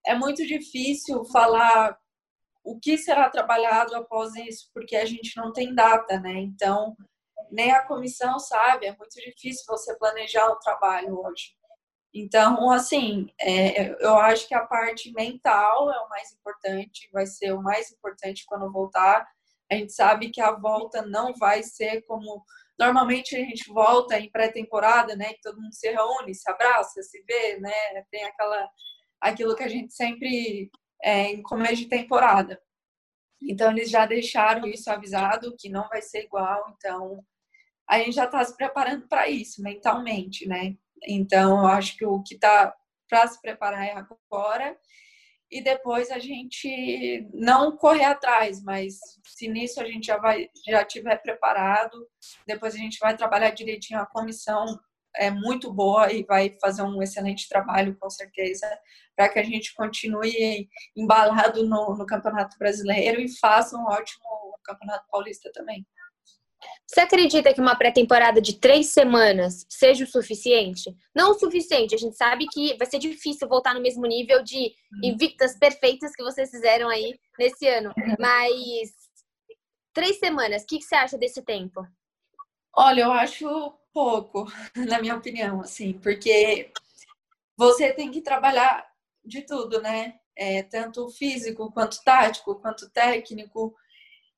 É 0.06 0.16
muito 0.16 0.46
difícil 0.48 1.26
falar 1.26 1.98
o 2.64 2.80
que 2.80 2.98
será 2.98 3.30
trabalhado 3.30 3.94
após 3.94 4.34
isso, 4.36 4.70
porque 4.74 4.96
a 4.96 5.06
gente 5.06 5.36
não 5.36 5.52
tem 5.52 5.76
data, 5.76 6.18
né? 6.20 6.34
Então, 6.40 6.96
nem 7.52 7.72
a 7.72 7.84
comissão 7.86 8.40
sabe, 8.40 8.86
é 8.86 8.96
muito 8.96 9.16
difícil 9.16 9.66
você 9.68 9.98
planejar 9.98 10.48
o 10.48 10.60
trabalho 10.60 11.20
hoje. 11.20 11.58
Então, 12.14 12.72
assim, 12.72 13.30
é, 13.40 13.92
eu 14.04 14.16
acho 14.18 14.48
que 14.48 14.56
a 14.56 14.66
parte 14.66 15.12
mental 15.14 15.92
é 15.92 16.00
o 16.00 16.10
mais 16.10 16.32
importante, 16.34 17.10
vai 17.12 17.26
ser 17.26 17.54
o 17.54 17.62
mais 17.62 17.92
importante 17.92 18.46
quando 18.48 18.72
voltar. 18.72 19.28
A 19.70 19.76
gente 19.76 19.94
sabe 19.94 20.30
que 20.30 20.42
a 20.42 20.52
volta 20.52 21.02
não 21.02 21.34
vai 21.36 21.62
ser 21.64 22.02
como 22.04 22.44
normalmente 22.80 23.36
a 23.36 23.40
gente 23.40 23.70
volta 23.72 24.20
em 24.20 24.32
pré-temporada, 24.32 25.16
né? 25.16 25.34
Que 25.34 25.42
todo 25.42 25.62
mundo 25.62 25.74
se 25.74 25.90
reúne, 25.92 26.34
se 26.34 26.50
abraça, 26.50 27.02
se 27.02 27.22
vê, 27.24 27.60
né? 27.60 27.72
Tem 28.12 28.24
aquela 28.24 28.70
aquilo 29.20 29.56
que 29.56 29.64
a 29.64 29.68
gente 29.68 29.94
sempre 29.94 30.72
é, 31.04 31.32
em 31.32 31.42
começo 31.42 31.78
de 31.78 31.88
temporada. 31.88 32.62
Então 33.42 33.72
eles 33.72 33.90
já 33.90 34.06
deixaram 34.06 34.68
isso 34.68 34.90
avisado 34.90 35.56
que 35.58 35.70
não 35.70 35.88
vai 35.90 36.02
ser 36.02 36.24
igual. 36.26 36.66
Então 36.76 37.24
a 37.88 38.00
gente 38.00 38.14
já 38.14 38.26
está 38.26 38.44
se 38.44 38.56
preparando 38.56 39.08
para 39.08 39.30
isso 39.30 39.62
mentalmente, 39.62 40.48
né? 40.48 40.76
Então 41.06 41.60
eu 41.60 41.68
acho 41.68 41.98
que 41.98 42.06
o 42.06 42.22
que 42.22 42.36
está 42.36 42.74
para 43.10 43.28
se 43.28 43.42
preparar 43.42 43.86
é 43.86 43.94
agora 43.94 44.78
e 45.50 45.62
depois 45.62 46.12
a 46.12 46.20
gente 46.20 47.28
não 47.34 47.78
correr 47.78 48.04
atrás, 48.04 48.62
mas 48.62 49.00
se 49.26 49.48
nisso 49.48 49.80
a 49.80 49.86
gente 49.86 50.08
já 50.08 50.18
vai 50.18 50.50
já 50.68 50.84
tiver 50.84 51.18
preparado, 51.22 52.08
depois 52.46 52.76
a 52.76 52.78
gente 52.78 53.00
vai 53.00 53.16
trabalhar 53.16 53.52
direitinho 53.52 54.00
a 54.00 54.06
comissão 54.06 54.66
é 55.16 55.32
muito 55.32 55.74
boa 55.74 56.12
e 56.12 56.24
vai 56.24 56.56
fazer 56.62 56.84
um 56.84 57.02
excelente 57.02 57.50
trabalho 57.50 57.98
com 58.00 58.10
certeza 58.10 58.68
para 59.16 59.30
que 59.30 59.40
a 59.40 59.44
gente 59.44 59.74
continue 59.74 60.70
embalado 60.96 61.68
no, 61.68 61.96
no 61.96 62.06
Campeonato 62.06 62.58
Brasileiro 62.60 63.20
e 63.20 63.38
faça 63.40 63.76
um 63.76 63.86
ótimo 63.86 64.58
Campeonato 64.68 65.06
Paulista 65.10 65.50
também. 65.54 65.88
Você 66.88 67.02
acredita 67.02 67.54
que 67.54 67.60
uma 67.60 67.76
pré-temporada 67.76 68.42
de 68.42 68.54
três 68.54 68.88
semanas 68.88 69.66
seja 69.68 70.06
o 70.06 70.08
suficiente? 70.08 70.96
Não 71.14 71.32
o 71.32 71.34
suficiente, 71.34 71.94
a 71.94 71.98
gente 71.98 72.16
sabe 72.16 72.48
que 72.48 72.78
vai 72.78 72.88
ser 72.88 72.98
difícil 72.98 73.46
voltar 73.48 73.74
no 73.74 73.82
mesmo 73.82 74.06
nível 74.06 74.42
de 74.42 74.74
invictas 75.04 75.58
perfeitas 75.58 76.16
que 76.16 76.24
vocês 76.24 76.50
fizeram 76.50 76.88
aí 76.88 77.20
nesse 77.38 77.68
ano. 77.68 77.94
Mas 78.18 78.94
três 79.94 80.18
semanas, 80.18 80.64
o 80.64 80.66
que, 80.66 80.82
você 80.82 80.96
acha 80.96 81.18
desse 81.18 81.42
tempo? 81.42 81.86
Olha, 82.74 83.02
eu 83.02 83.12
acho 83.12 83.74
pouco, 83.94 84.46
na 84.88 85.02
minha 85.02 85.18
opinião, 85.18 85.60
assim, 85.60 85.92
porque 85.92 86.72
você 87.58 87.92
tem 87.92 88.10
que 88.12 88.22
trabalhar 88.22 88.88
de 89.26 89.42
tudo, 89.42 89.82
né? 89.82 90.20
É, 90.34 90.64
tanto 90.64 91.10
físico, 91.10 91.70
quanto 91.74 92.02
tático, 92.04 92.56
quanto 92.56 92.90
técnico 92.92 93.76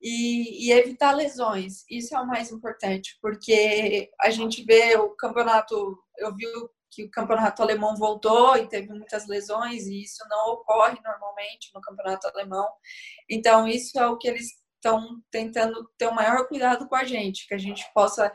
e, 0.02 0.68
e, 0.68 0.72
evitar 0.72 1.12
lesões. 1.12 1.84
Isso 1.90 2.16
é 2.16 2.20
o 2.20 2.28
mais 2.28 2.52
importante, 2.52 3.18
porque 3.22 4.10
a 4.22 4.30
gente 4.30 4.64
vê 4.64 4.96
o 4.98 5.10
campeonato, 5.16 5.98
eu 6.18 6.36
vi 6.36 6.46
que 6.92 7.04
o 7.04 7.12
campeonato 7.12 7.62
alemão 7.62 7.96
voltou 7.96 8.58
e 8.58 8.68
teve 8.68 8.90
muitas 8.90 9.28
lesões, 9.28 9.86
e 9.86 10.04
isso 10.04 10.24
não 10.30 10.54
ocorre 10.54 10.98
normalmente 11.04 11.70
no 11.74 11.82
campeonato 11.82 12.28
alemão. 12.28 12.68
Então, 13.30 13.68
isso 13.68 14.00
é 14.00 14.08
o 14.08 14.18
que 14.18 14.28
eles 14.28 14.48
estão 14.76 15.22
tentando 15.30 15.90
ter 15.98 16.08
o 16.08 16.16
maior 16.16 16.48
cuidado 16.48 16.88
com 16.88 16.96
a 16.96 17.04
gente, 17.04 17.48
que 17.48 17.54
a 17.54 17.58
gente 17.58 17.86
possa 17.94 18.32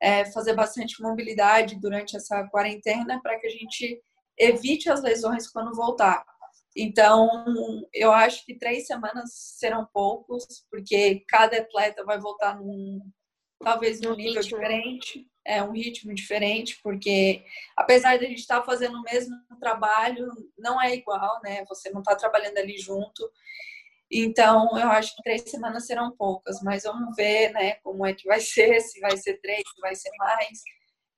é, 0.00 0.24
fazer 0.32 0.54
bastante 0.54 1.00
mobilidade 1.00 1.78
durante 1.78 2.16
essa 2.16 2.44
quarentena 2.48 3.20
para 3.22 3.38
que 3.38 3.46
a 3.46 3.50
gente 3.50 4.02
evite 4.38 4.90
as 4.90 5.02
lesões 5.02 5.48
quando 5.48 5.74
voltar. 5.74 6.24
Então, 6.76 7.86
eu 7.92 8.12
acho 8.12 8.44
que 8.46 8.58
três 8.58 8.86
semanas 8.86 9.30
serão 9.58 9.86
poucos, 9.92 10.44
porque 10.70 11.22
cada 11.28 11.58
atleta 11.58 12.04
vai 12.04 12.18
voltar 12.18 12.58
num, 12.58 13.00
talvez 13.60 14.00
num 14.00 14.14
nível 14.14 14.42
ritmo. 14.42 14.58
diferente, 14.58 15.26
é 15.44 15.62
um 15.62 15.72
ritmo 15.72 16.14
diferente, 16.14 16.78
porque 16.82 17.44
apesar 17.76 18.16
de 18.16 18.24
a 18.24 18.28
gente 18.28 18.40
estar 18.40 18.60
tá 18.60 18.66
fazendo 18.66 18.96
o 18.96 19.02
mesmo 19.02 19.36
trabalho, 19.60 20.28
não 20.56 20.80
é 20.80 20.94
igual, 20.94 21.40
né? 21.42 21.64
Você 21.66 21.90
não 21.90 22.00
está 22.00 22.16
trabalhando 22.16 22.58
ali 22.58 22.78
junto. 22.78 23.30
Então, 24.10 24.78
eu 24.78 24.88
acho 24.90 25.16
que 25.16 25.22
três 25.22 25.42
semanas 25.42 25.86
serão 25.86 26.14
poucas, 26.16 26.60
mas 26.62 26.82
vamos 26.84 27.16
ver, 27.16 27.50
né, 27.52 27.74
como 27.76 28.04
é 28.04 28.12
que 28.12 28.26
vai 28.26 28.40
ser, 28.40 28.80
se 28.80 29.00
vai 29.00 29.16
ser 29.16 29.40
três, 29.40 29.62
se 29.74 29.80
vai 29.80 29.94
ser 29.94 30.10
mais. 30.18 30.60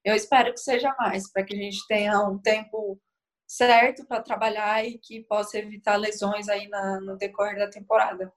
Eu 0.04 0.14
espero 0.14 0.52
que 0.52 0.60
seja 0.60 0.94
mais, 0.98 1.30
para 1.30 1.44
que 1.44 1.54
a 1.54 1.56
gente 1.56 1.84
tenha 1.88 2.20
um 2.20 2.38
tempo 2.38 3.00
certo 3.46 4.06
para 4.06 4.22
trabalhar 4.22 4.84
e 4.84 4.98
que 4.98 5.22
possa 5.24 5.58
evitar 5.58 5.96
lesões 5.96 6.48
aí 6.48 6.68
na, 6.68 7.00
no 7.00 7.16
decorrer 7.16 7.58
da 7.58 7.68
temporada. 7.68 8.32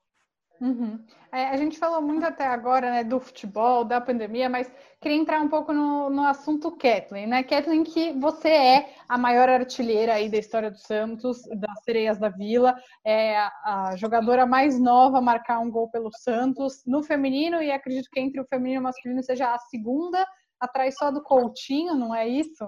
Uhum. 0.60 1.00
É, 1.32 1.50
a 1.50 1.58
gente 1.58 1.78
falou 1.78 2.02
muito 2.02 2.26
até 2.26 2.46
agora 2.48 2.90
né, 2.90 3.04
do 3.04 3.20
futebol, 3.20 3.84
da 3.84 4.02
pandemia, 4.02 4.50
mas 4.50 4.72
queria 5.00 5.18
entrar 5.18 5.40
um 5.40 5.50
pouco 5.50 5.72
no, 5.72 6.10
no 6.10 6.24
assunto 6.26 6.72
Kathleen, 6.72 7.28
né? 7.28 7.44
Kathleen, 7.44 7.84
que 7.84 8.12
você 8.14 8.50
é 8.50 8.96
a 9.08 9.18
maior 9.18 9.50
artilheira 9.50 10.16
aí 10.16 10.30
da 10.30 10.38
história 10.38 10.72
do 10.72 10.78
Santos, 10.80 11.44
das 11.44 11.84
Sereias 11.84 12.18
da 12.18 12.30
Vila, 12.30 12.76
é 13.06 13.38
a, 13.38 13.52
a 13.66 13.96
jogadora 13.98 14.46
mais 14.46 14.80
nova 14.80 15.20
a 15.20 15.22
marcar 15.22 15.60
um 15.60 15.70
gol 15.70 15.90
pelo 15.92 16.10
Santos 16.12 16.82
no 16.88 17.04
feminino, 17.04 17.62
e 17.62 17.72
acredito 17.72 18.10
que 18.12 18.20
entre 18.20 18.42
o 18.42 18.48
feminino 18.48 18.78
e 18.78 18.80
o 18.80 18.84
masculino 18.84 19.22
seja 19.22 19.54
a 19.54 19.60
segunda, 19.60 20.26
atrás 20.60 20.96
só 20.98 21.12
do 21.12 21.22
Coutinho, 21.22 21.94
não 21.94 22.16
é 22.16 22.28
isso? 22.28 22.66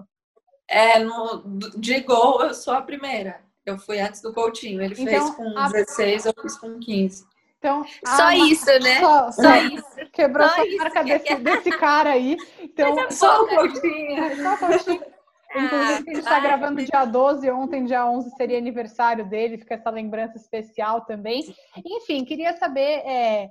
É, 0.70 1.00
no, 1.00 1.44
de 1.78 2.00
gol 2.02 2.44
eu 2.44 2.54
sou 2.54 2.74
a 2.74 2.82
primeira. 2.82 3.42
Eu 3.66 3.78
fui 3.78 4.00
antes 4.00 4.22
do 4.22 4.34
Coutinho. 4.34 4.82
Ele 4.82 4.94
então, 4.94 5.06
fez 5.06 5.30
com 5.32 5.58
a... 5.58 5.70
16, 5.70 6.26
eu 6.26 6.34
fiz 6.42 6.58
com 6.58 6.80
15. 6.80 7.26
Então, 7.58 7.86
só 8.06 8.32
isso, 8.32 8.66
né? 8.82 9.00
Só, 9.00 9.32
só 9.32 9.56
isso. 9.56 9.86
Quebrou 10.14 10.48
só 10.48 10.62
a 10.62 10.78
marca 10.78 11.04
desse, 11.04 11.36
desse 11.36 11.72
cara 11.72 12.12
aí. 12.12 12.38
Então, 12.62 12.98
é 12.98 13.12
só 13.12 13.44
o 13.44 13.48
Coutinho. 13.48 14.36
Só 14.42 14.54
o 14.54 14.58
Coutinho. 14.58 15.20
Inclusive, 15.56 15.94
a 15.94 15.96
gente 15.96 16.20
está 16.20 16.38
ah, 16.38 16.40
gravando 16.40 16.86
dia 16.86 17.06
12, 17.06 17.50
ontem, 17.50 17.84
dia 17.84 18.06
11, 18.06 18.30
seria 18.36 18.58
aniversário 18.58 19.28
dele, 19.28 19.58
fica 19.58 19.74
essa 19.74 19.90
lembrança 19.90 20.38
especial 20.38 21.02
também. 21.02 21.54
Enfim, 21.84 22.24
queria 22.24 22.56
saber 22.56 23.02
é, 23.04 23.50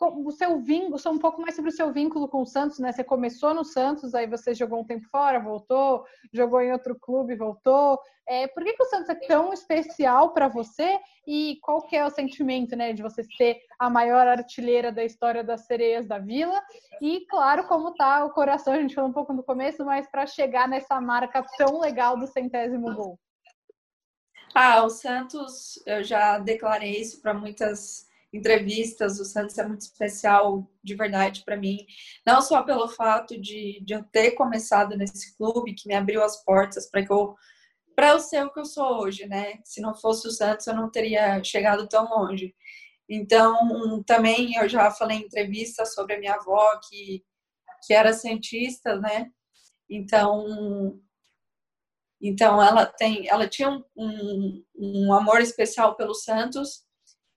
o 0.00 0.30
seu 0.32 0.58
vínculo, 0.58 0.98
só 0.98 1.10
um 1.10 1.18
pouco 1.18 1.40
mais 1.40 1.54
sobre 1.54 1.70
o 1.70 1.74
seu 1.74 1.92
vínculo 1.92 2.28
com 2.28 2.42
o 2.42 2.46
Santos, 2.46 2.78
né? 2.78 2.92
Você 2.92 3.04
começou 3.04 3.54
no 3.54 3.64
Santos, 3.64 4.14
aí 4.14 4.26
você 4.26 4.54
jogou 4.54 4.80
um 4.80 4.84
tempo 4.84 5.06
fora, 5.08 5.38
voltou, 5.38 6.04
jogou 6.32 6.60
em 6.60 6.72
outro 6.72 6.98
clube, 6.98 7.36
voltou. 7.36 7.98
É, 8.28 8.46
por 8.48 8.62
que, 8.64 8.72
que 8.72 8.82
o 8.82 8.86
Santos 8.86 9.08
é 9.08 9.14
tão 9.14 9.52
especial 9.52 10.32
para 10.32 10.48
você 10.48 10.98
e 11.26 11.58
qual 11.62 11.82
que 11.82 11.96
é 11.96 12.04
o 12.04 12.10
sentimento, 12.10 12.76
né, 12.76 12.92
de 12.92 13.02
você 13.02 13.22
ser 13.24 13.60
a 13.78 13.88
maior 13.88 14.26
artilheira 14.26 14.92
da 14.92 15.04
história 15.04 15.42
das 15.42 15.66
sereias 15.66 16.06
da 16.06 16.18
Vila? 16.18 16.62
E 17.00 17.26
claro, 17.26 17.66
como 17.66 17.94
tá 17.94 18.24
o 18.24 18.30
coração, 18.30 18.74
a 18.74 18.80
gente 18.80 18.94
falou 18.94 19.10
um 19.10 19.14
pouco 19.14 19.32
no 19.32 19.42
começo, 19.42 19.84
mas 19.84 20.08
para 20.08 20.26
chegar 20.26 20.68
nessa 20.68 21.00
marca 21.00 21.44
tão 21.56 21.80
legal 21.80 22.16
do 22.16 22.26
centésimo 22.26 22.94
gol. 22.94 23.18
Ah, 24.54 24.84
o 24.84 24.90
Santos, 24.90 25.82
eu 25.86 26.04
já 26.04 26.38
declarei 26.38 27.00
isso 27.00 27.22
para 27.22 27.32
muitas 27.32 28.06
entrevistas. 28.32 29.20
O 29.20 29.24
Santos 29.24 29.58
é 29.58 29.66
muito 29.66 29.82
especial, 29.82 30.66
de 30.82 30.94
verdade, 30.94 31.42
para 31.44 31.56
mim. 31.56 31.86
Não 32.26 32.40
só 32.40 32.62
pelo 32.62 32.88
fato 32.88 33.38
de, 33.40 33.82
de 33.84 33.94
eu 33.94 34.02
ter 34.04 34.32
começado 34.32 34.96
nesse 34.96 35.36
clube, 35.36 35.74
que 35.74 35.86
me 35.86 35.94
abriu 35.94 36.22
as 36.22 36.42
portas 36.44 36.88
para 36.90 37.04
que 37.04 37.12
eu 37.12 37.34
para 37.94 38.08
eu 38.12 38.20
ser 38.20 38.42
o 38.42 38.50
que 38.50 38.58
eu 38.58 38.64
sou 38.64 39.02
hoje, 39.02 39.26
né? 39.26 39.60
Se 39.64 39.78
não 39.80 39.94
fosse 39.94 40.26
o 40.26 40.30
Santos, 40.30 40.66
eu 40.66 40.74
não 40.74 40.90
teria 40.90 41.44
chegado 41.44 41.86
tão 41.86 42.08
longe. 42.08 42.54
Então, 43.06 44.02
também 44.04 44.56
eu 44.56 44.66
já 44.66 44.90
falei 44.90 45.18
em 45.18 45.24
entrevista 45.24 45.84
sobre 45.84 46.14
a 46.14 46.18
minha 46.18 46.34
avó, 46.34 46.80
que, 46.88 47.22
que 47.86 47.92
era 47.92 48.14
cientista, 48.14 48.98
né? 48.98 49.30
Então, 49.90 50.98
então 52.18 52.62
ela 52.62 52.86
tem, 52.86 53.28
ela 53.28 53.46
tinha 53.46 53.68
um, 53.68 53.84
um, 53.94 54.64
um 54.74 55.12
amor 55.12 55.42
especial 55.42 55.94
pelo 55.94 56.14
Santos 56.14 56.84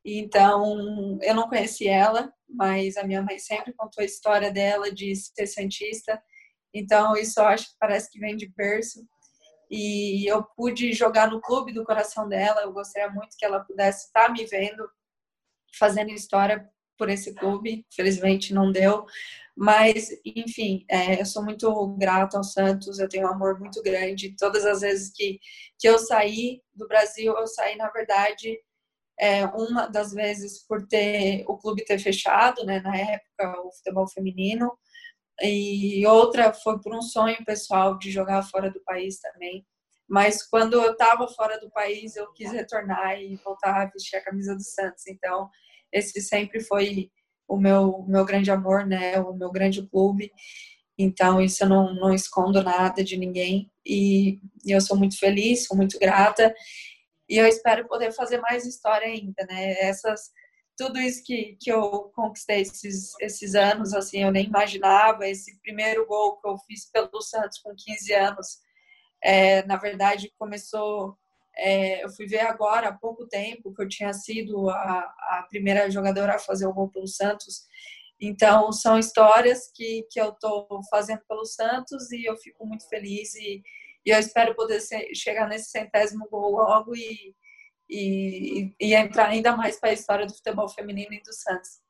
então, 0.05 1.17
eu 1.23 1.33
não 1.33 1.49
conheci 1.49 1.87
ela, 1.87 2.31
mas 2.47 2.95
a 2.95 3.03
minha 3.03 3.23
mãe 3.23 3.39
sempre 3.39 3.73
contou 3.73 4.03
a 4.03 4.05
história 4.05 4.51
dela 4.51 4.91
de 4.91 5.15
ser 5.15 5.47
santista. 5.47 6.21
Então, 6.71 7.15
isso 7.17 7.39
eu 7.39 7.45
acho 7.45 7.69
que 7.71 7.77
parece 7.79 8.11
que 8.11 8.19
vem 8.19 8.35
de 8.35 8.47
berço. 8.55 9.03
E 9.69 10.29
eu 10.29 10.43
pude 10.43 10.93
jogar 10.93 11.31
no 11.31 11.41
clube 11.41 11.73
do 11.73 11.83
coração 11.83 12.29
dela. 12.29 12.61
Eu 12.61 12.71
gostaria 12.71 13.09
muito 13.09 13.35
que 13.35 13.43
ela 13.43 13.61
pudesse 13.61 14.05
estar 14.05 14.31
me 14.31 14.45
vendo 14.45 14.87
fazendo 15.77 16.11
história 16.11 16.69
por 16.97 17.09
esse 17.09 17.33
clube. 17.33 17.83
Felizmente 17.91 18.53
não 18.53 18.71
deu. 18.71 19.07
Mas, 19.57 20.09
enfim, 20.23 20.85
é, 20.87 21.19
eu 21.19 21.25
sou 21.25 21.43
muito 21.43 21.87
grata 21.97 22.37
ao 22.37 22.43
Santos. 22.43 22.99
Eu 22.99 23.09
tenho 23.09 23.25
um 23.25 23.31
amor 23.31 23.59
muito 23.59 23.81
grande. 23.81 24.35
Todas 24.37 24.65
as 24.65 24.81
vezes 24.81 25.11
que, 25.11 25.39
que 25.79 25.89
eu 25.89 25.97
saí 25.97 26.61
do 26.75 26.87
Brasil, 26.87 27.33
eu 27.35 27.47
saí, 27.47 27.75
na 27.75 27.89
verdade, 27.89 28.59
é, 29.19 29.45
uma 29.45 29.87
das 29.87 30.13
vezes 30.13 30.65
por 30.67 30.87
ter 30.87 31.43
o 31.47 31.57
clube 31.57 31.85
ter 31.85 31.99
fechado, 31.99 32.65
né, 32.65 32.79
na 32.81 32.95
época, 32.95 33.61
o 33.61 33.71
futebol 33.71 34.07
feminino, 34.07 34.71
e 35.41 36.05
outra 36.07 36.53
foi 36.53 36.79
por 36.79 36.95
um 36.95 37.01
sonho 37.01 37.43
pessoal 37.45 37.97
de 37.97 38.11
jogar 38.11 38.43
fora 38.43 38.71
do 38.71 38.81
país 38.83 39.19
também. 39.19 39.65
Mas 40.07 40.43
quando 40.43 40.73
eu 40.81 40.91
estava 40.91 41.27
fora 41.27 41.59
do 41.59 41.69
país, 41.69 42.15
eu 42.15 42.31
quis 42.31 42.51
retornar 42.51 43.19
e 43.19 43.35
voltar 43.37 43.81
a 43.81 43.85
vestir 43.85 44.17
a 44.17 44.23
camisa 44.23 44.55
do 44.55 44.63
Santos. 44.63 45.07
Então, 45.07 45.49
esse 45.91 46.21
sempre 46.21 46.61
foi 46.61 47.09
o 47.47 47.57
meu, 47.57 48.05
meu 48.07 48.23
grande 48.23 48.51
amor, 48.51 48.85
né? 48.85 49.19
O 49.19 49.33
meu 49.33 49.51
grande 49.51 49.85
clube. 49.87 50.31
Então, 50.97 51.41
isso 51.41 51.63
eu 51.63 51.69
não, 51.69 51.93
não 51.95 52.13
escondo 52.13 52.63
nada 52.63 53.03
de 53.03 53.17
ninguém. 53.17 53.69
E, 53.85 54.39
e 54.63 54.71
eu 54.71 54.79
sou 54.79 54.95
muito 54.95 55.17
feliz, 55.17 55.65
sou 55.65 55.75
muito 55.75 55.97
grata. 55.99 56.53
E 57.27 57.37
eu 57.37 57.47
espero 57.47 57.87
poder 57.87 58.11
fazer 58.11 58.39
mais 58.39 58.65
história 58.65 59.07
ainda, 59.07 59.45
né? 59.49 59.79
Essas 59.79 60.31
tudo 60.77 60.99
isso 60.99 61.23
que, 61.23 61.57
que 61.59 61.71
eu 61.71 62.11
conquistei 62.13 62.61
esses, 62.61 63.13
esses 63.21 63.55
anos, 63.55 63.93
assim, 63.93 64.23
eu 64.23 64.31
nem 64.31 64.45
imaginava. 64.45 65.27
Esse 65.27 65.59
primeiro 65.61 66.05
gol 66.05 66.37
que 66.37 66.47
eu 66.47 66.57
fiz 66.59 66.89
pelo 66.91 67.21
Santos 67.21 67.59
com 67.59 67.73
15 67.75 68.13
anos, 68.13 68.59
é, 69.23 69.65
na 69.65 69.77
verdade, 69.77 70.31
começou. 70.37 71.17
É, 71.57 72.03
eu 72.03 72.09
fui 72.09 72.27
ver 72.27 72.41
agora, 72.41 72.89
há 72.89 72.93
pouco 72.93 73.25
tempo, 73.27 73.73
que 73.73 73.81
eu 73.81 73.87
tinha 73.87 74.11
sido 74.11 74.69
a, 74.69 74.99
a 74.99 75.45
primeira 75.49 75.89
jogadora 75.89 76.35
a 76.35 76.39
fazer 76.39 76.67
o 76.67 76.73
gol 76.73 76.89
pelo 76.89 77.07
Santos. 77.07 77.63
Então, 78.19 78.71
são 78.73 78.99
histórias 78.99 79.71
que, 79.73 80.05
que 80.11 80.19
eu 80.19 80.29
estou 80.29 80.67
fazendo 80.89 81.21
pelo 81.27 81.45
Santos 81.45 82.11
e 82.11 82.25
eu 82.25 82.35
fico 82.37 82.65
muito 82.65 82.87
feliz. 82.89 83.33
E, 83.35 83.63
e 84.05 84.11
eu 84.11 84.19
espero 84.19 84.55
poder 84.55 84.79
ser, 84.79 85.13
chegar 85.15 85.47
nesse 85.47 85.69
centésimo 85.69 86.27
gol 86.29 86.51
logo 86.51 86.95
e, 86.95 87.35
e, 87.89 88.75
e 88.79 88.93
entrar 88.93 89.29
ainda 89.29 89.55
mais 89.55 89.79
para 89.79 89.89
a 89.89 89.93
história 89.93 90.25
do 90.25 90.35
futebol 90.35 90.69
feminino 90.69 91.13
e 91.13 91.21
do 91.21 91.33
Santos. 91.33 91.81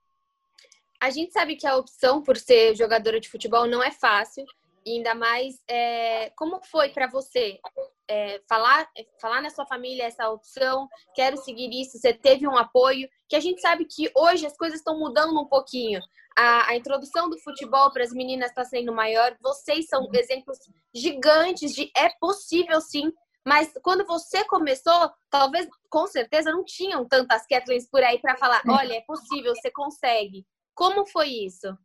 A 1.02 1.10
gente 1.10 1.34
sabe 1.34 1.56
que 1.56 1.68
a 1.68 1.76
opção 1.76 2.24
por 2.24 2.38
ser 2.38 2.76
jogadora 2.76 3.20
de 3.20 3.30
futebol 3.30 3.68
não 3.68 3.84
é 3.84 3.92
fácil, 3.92 4.46
ainda 4.88 5.14
mais 5.16 5.56
é, 5.68 6.30
como 6.32 6.64
foi 6.64 6.90
para 6.90 7.08
você 7.08 7.60
é, 8.08 8.40
falar 8.48 8.88
falar 9.20 9.42
na 9.42 9.50
sua 9.50 9.66
família 9.66 10.04
essa 10.04 10.30
opção 10.30 10.88
quero 11.16 11.38
seguir 11.38 11.70
isso 11.74 11.98
você 11.98 12.14
teve 12.14 12.48
um 12.48 12.56
apoio 12.56 13.10
que 13.28 13.36
a 13.36 13.40
gente 13.40 13.60
sabe 13.62 13.86
que 13.86 14.12
hoje 14.16 14.46
as 14.46 14.56
coisas 14.56 14.80
estão 14.80 15.00
mudando 15.00 15.40
um 15.40 15.48
pouquinho 15.48 16.00
a, 16.38 16.70
a 16.70 16.76
introdução 16.76 17.30
do 17.30 17.40
futebol 17.40 17.92
para 17.92 18.04
as 18.04 18.12
meninas 18.12 18.50
está 18.50 18.64
sendo 18.66 18.94
maior 18.94 19.36
vocês 19.42 19.88
são 19.88 20.08
exemplos 20.14 20.58
gigantes 20.94 21.74
de 21.74 21.92
é 21.96 22.10
possível 22.20 22.82
sim 22.82 23.12
mas 23.48 23.72
quando 23.84 24.04
você 24.08 24.44
começou, 24.46 25.12
talvez, 25.30 25.70
com 25.88 26.08
certeza, 26.08 26.52
não 26.52 26.66
tinham 26.66 27.08
tantas 27.08 27.46
Kathleens 27.46 27.88
por 27.88 28.04
aí 28.04 28.20
para 28.20 28.36
falar: 28.36 28.64
olha, 28.68 28.96
é 28.96 29.02
possível, 29.02 29.54
você 29.56 29.70
consegue. 29.70 30.44
Como 30.74 31.06
foi 31.06 31.28
isso? 31.28 31.78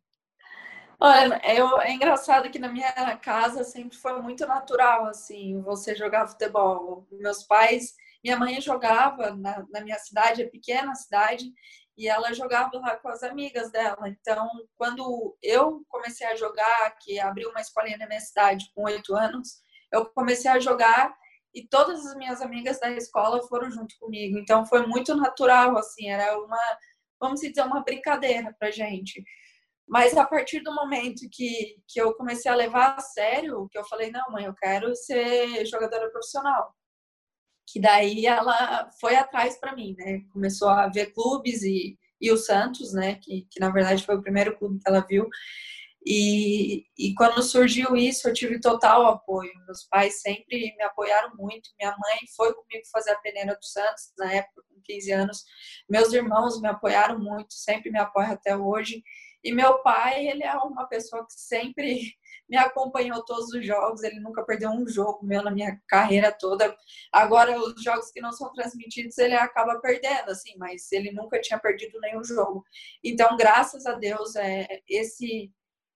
Olha, 0.99 1.39
eu, 1.55 1.79
é 1.81 1.91
engraçado 1.91 2.49
que 2.49 2.59
na 2.59 2.67
minha 2.67 2.91
casa 3.17 3.63
sempre 3.63 3.97
foi 3.97 4.19
muito 4.21 4.45
natural, 4.45 5.05
assim, 5.05 5.61
você 5.61 5.95
jogar 5.95 6.27
futebol. 6.27 7.07
Meus 7.11 7.43
pais, 7.43 7.93
minha 8.23 8.37
mãe 8.37 8.59
jogava 8.59 9.31
na, 9.35 9.65
na 9.71 9.81
minha 9.81 9.97
cidade, 9.99 10.41
é 10.41 10.47
pequena 10.47 10.95
cidade, 10.95 11.51
e 12.01 12.07
ela 12.07 12.33
jogava 12.33 12.79
lá 12.79 12.95
com 12.95 13.09
as 13.09 13.21
amigas 13.21 13.71
dela. 13.71 14.09
Então, 14.09 14.49
quando 14.75 15.37
eu 15.39 15.85
comecei 15.87 16.25
a 16.25 16.35
jogar, 16.35 16.97
que 16.99 17.19
abriu 17.19 17.51
uma 17.51 17.61
escolinha 17.61 17.95
na 17.95 18.07
minha 18.07 18.19
cidade 18.19 18.71
com 18.73 18.85
oito 18.85 19.15
anos, 19.15 19.61
eu 19.93 20.07
comecei 20.07 20.49
a 20.49 20.59
jogar 20.59 21.15
e 21.53 21.67
todas 21.67 22.03
as 22.07 22.15
minhas 22.15 22.41
amigas 22.41 22.79
da 22.79 22.89
escola 22.89 23.47
foram 23.47 23.69
junto 23.69 23.93
comigo. 23.99 24.39
Então 24.39 24.65
foi 24.65 24.87
muito 24.87 25.13
natural, 25.15 25.77
assim, 25.77 26.09
era 26.09 26.39
uma, 26.39 26.57
vamos 27.19 27.39
dizer, 27.39 27.61
uma 27.61 27.83
brincadeira 27.83 28.51
pra 28.57 28.71
gente. 28.71 29.23
Mas 29.87 30.17
a 30.17 30.25
partir 30.25 30.61
do 30.61 30.73
momento 30.73 31.29
que, 31.31 31.75
que 31.87 32.01
eu 32.01 32.15
comecei 32.15 32.49
a 32.51 32.55
levar 32.55 32.95
a 32.95 32.99
sério, 32.99 33.67
que 33.69 33.77
eu 33.77 33.85
falei, 33.85 34.09
não, 34.09 34.31
mãe, 34.31 34.45
eu 34.45 34.55
quero 34.55 34.95
ser 34.95 35.67
jogadora 35.67 36.09
profissional. 36.09 36.73
Que 37.67 37.79
daí 37.79 38.25
ela 38.25 38.89
foi 38.99 39.15
atrás 39.15 39.57
para 39.59 39.75
mim, 39.75 39.95
né? 39.97 40.21
Começou 40.33 40.69
a 40.69 40.87
ver 40.87 41.13
clubes 41.13 41.63
e, 41.63 41.97
e 42.19 42.31
o 42.31 42.37
Santos, 42.37 42.93
né? 42.93 43.15
Que, 43.15 43.47
que 43.49 43.59
na 43.59 43.69
verdade 43.69 44.05
foi 44.05 44.15
o 44.15 44.21
primeiro 44.21 44.57
clube 44.57 44.79
que 44.79 44.89
ela 44.89 45.05
viu. 45.07 45.29
E, 46.05 46.83
e 46.97 47.13
quando 47.13 47.43
surgiu 47.43 47.95
isso, 47.95 48.27
eu 48.27 48.33
tive 48.33 48.59
total 48.59 49.05
apoio. 49.05 49.51
Meus 49.65 49.83
pais 49.83 50.21
sempre 50.21 50.75
me 50.75 50.83
apoiaram 50.83 51.35
muito. 51.35 51.69
Minha 51.79 51.91
mãe 51.91 52.19
foi 52.35 52.53
comigo 52.53 52.83
fazer 52.91 53.11
a 53.11 53.19
peneira 53.19 53.55
do 53.55 53.63
Santos, 53.63 54.11
na 54.17 54.33
época, 54.33 54.63
com 54.67 54.81
15 54.83 55.11
anos. 55.11 55.43
Meus 55.87 56.11
irmãos 56.11 56.59
me 56.59 56.67
apoiaram 56.67 57.19
muito, 57.19 57.53
sempre 57.53 57.91
me 57.91 57.99
apoiam 57.99 58.31
até 58.31 58.57
hoje. 58.57 59.03
E 59.43 59.51
meu 59.53 59.79
pai, 59.79 60.27
ele 60.27 60.43
é 60.43 60.53
uma 60.55 60.85
pessoa 60.85 61.25
que 61.25 61.33
sempre 61.33 62.13
me 62.49 62.57
acompanhou 62.57 63.23
todos 63.23 63.49
os 63.53 63.65
jogos, 63.65 64.03
ele 64.03 64.19
nunca 64.19 64.43
perdeu 64.43 64.69
um 64.69 64.87
jogo 64.87 65.25
meu 65.25 65.41
na 65.41 65.51
minha 65.51 65.81
carreira 65.87 66.31
toda. 66.31 66.75
Agora, 67.11 67.57
os 67.57 67.81
jogos 67.81 68.11
que 68.11 68.21
não 68.21 68.31
são 68.31 68.51
transmitidos, 68.53 69.17
ele 69.17 69.35
acaba 69.35 69.79
perdendo, 69.79 70.29
assim, 70.29 70.53
mas 70.57 70.91
ele 70.91 71.11
nunca 71.11 71.39
tinha 71.39 71.59
perdido 71.59 71.99
nenhum 71.99 72.23
jogo. 72.23 72.63
Então, 73.03 73.37
graças 73.37 73.85
a 73.85 73.93
Deus, 73.93 74.35
é, 74.35 74.67
esse 74.87 75.51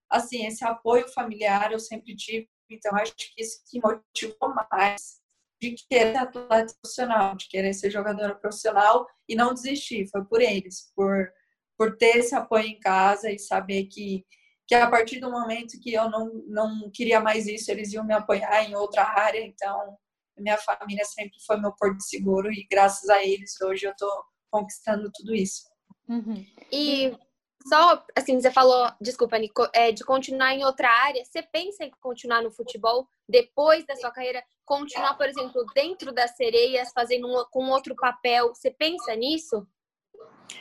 assim, 0.10 0.46
esse 0.46 0.64
apoio 0.64 1.08
familiar 1.10 1.72
eu 1.72 1.80
sempre 1.80 2.16
tive, 2.16 2.48
então 2.70 2.96
acho 2.96 3.14
que 3.16 3.42
isso 3.42 3.60
que 3.70 3.80
motivou 3.80 4.54
mais 4.72 5.20
de 5.62 5.76
querer 5.90 6.18
atleta 6.18 6.74
profissional, 6.82 7.36
de 7.36 7.48
querer 7.48 7.74
ser 7.74 7.90
jogadora 7.90 8.36
profissional 8.36 9.08
e 9.28 9.36
não 9.36 9.54
desistir, 9.54 10.08
foi 10.08 10.24
por 10.26 10.42
eles, 10.42 10.92
por, 10.96 11.32
por 11.78 11.98
ter 11.98 12.18
esse 12.18 12.36
apoio 12.36 12.66
em 12.66 12.80
casa 12.80 13.32
e 13.32 13.40
saber 13.40 13.86
que, 13.86 14.26
que 14.68 14.76
a 14.76 14.90
partir 14.90 15.20
do 15.20 15.32
momento 15.32 15.80
que 15.82 15.94
eu 15.94 16.10
não, 16.10 16.32
não 16.48 16.92
queria 16.92 17.20
mais 17.20 17.48
isso, 17.48 17.72
eles 17.72 17.94
iam 17.94 18.06
me 18.06 18.14
apoiar 18.14 18.64
em 18.64 18.76
outra 18.76 19.04
área, 19.04 19.46
então 19.46 19.98
minha 20.38 20.58
família 20.58 21.06
sempre 21.06 21.38
foi 21.46 21.58
meu 21.58 21.72
porto 21.74 22.02
seguro 22.02 22.52
e 22.52 22.68
graças 22.70 23.10
a 23.10 23.24
eles 23.24 23.60
hoje 23.62 23.86
eu 23.86 23.92
estou 23.92 24.24
conquistando 24.52 25.12
tudo 25.14 25.34
isso. 25.34 25.64
Uhum. 26.08 26.46
E 26.72 27.18
só, 27.68 28.04
assim, 28.16 28.40
você 28.40 28.52
falou, 28.52 28.92
desculpa, 29.02 29.40
Nico, 29.40 29.68
é, 29.74 29.92
de 29.92 30.04
continuar 30.04 30.54
em 30.54 30.64
outra 30.64 30.88
área. 30.88 31.24
Você 31.26 31.42
pensa 31.42 31.84
em 31.84 31.92
continuar 32.00 32.44
no 32.44 32.52
futebol 32.52 33.08
depois 33.28 33.86
da 33.88 33.96
sua 33.96 34.12
carreira? 34.12 34.44
Continuar, 34.64 35.16
por 35.16 35.28
exemplo, 35.28 35.66
dentro 35.74 36.14
das 36.14 36.36
sereias, 36.36 36.92
fazendo 36.94 37.28
um, 37.28 37.44
com 37.50 37.70
outro 37.70 37.96
papel? 37.96 38.50
Você 38.50 38.70
pensa 38.70 39.16
nisso? 39.16 39.68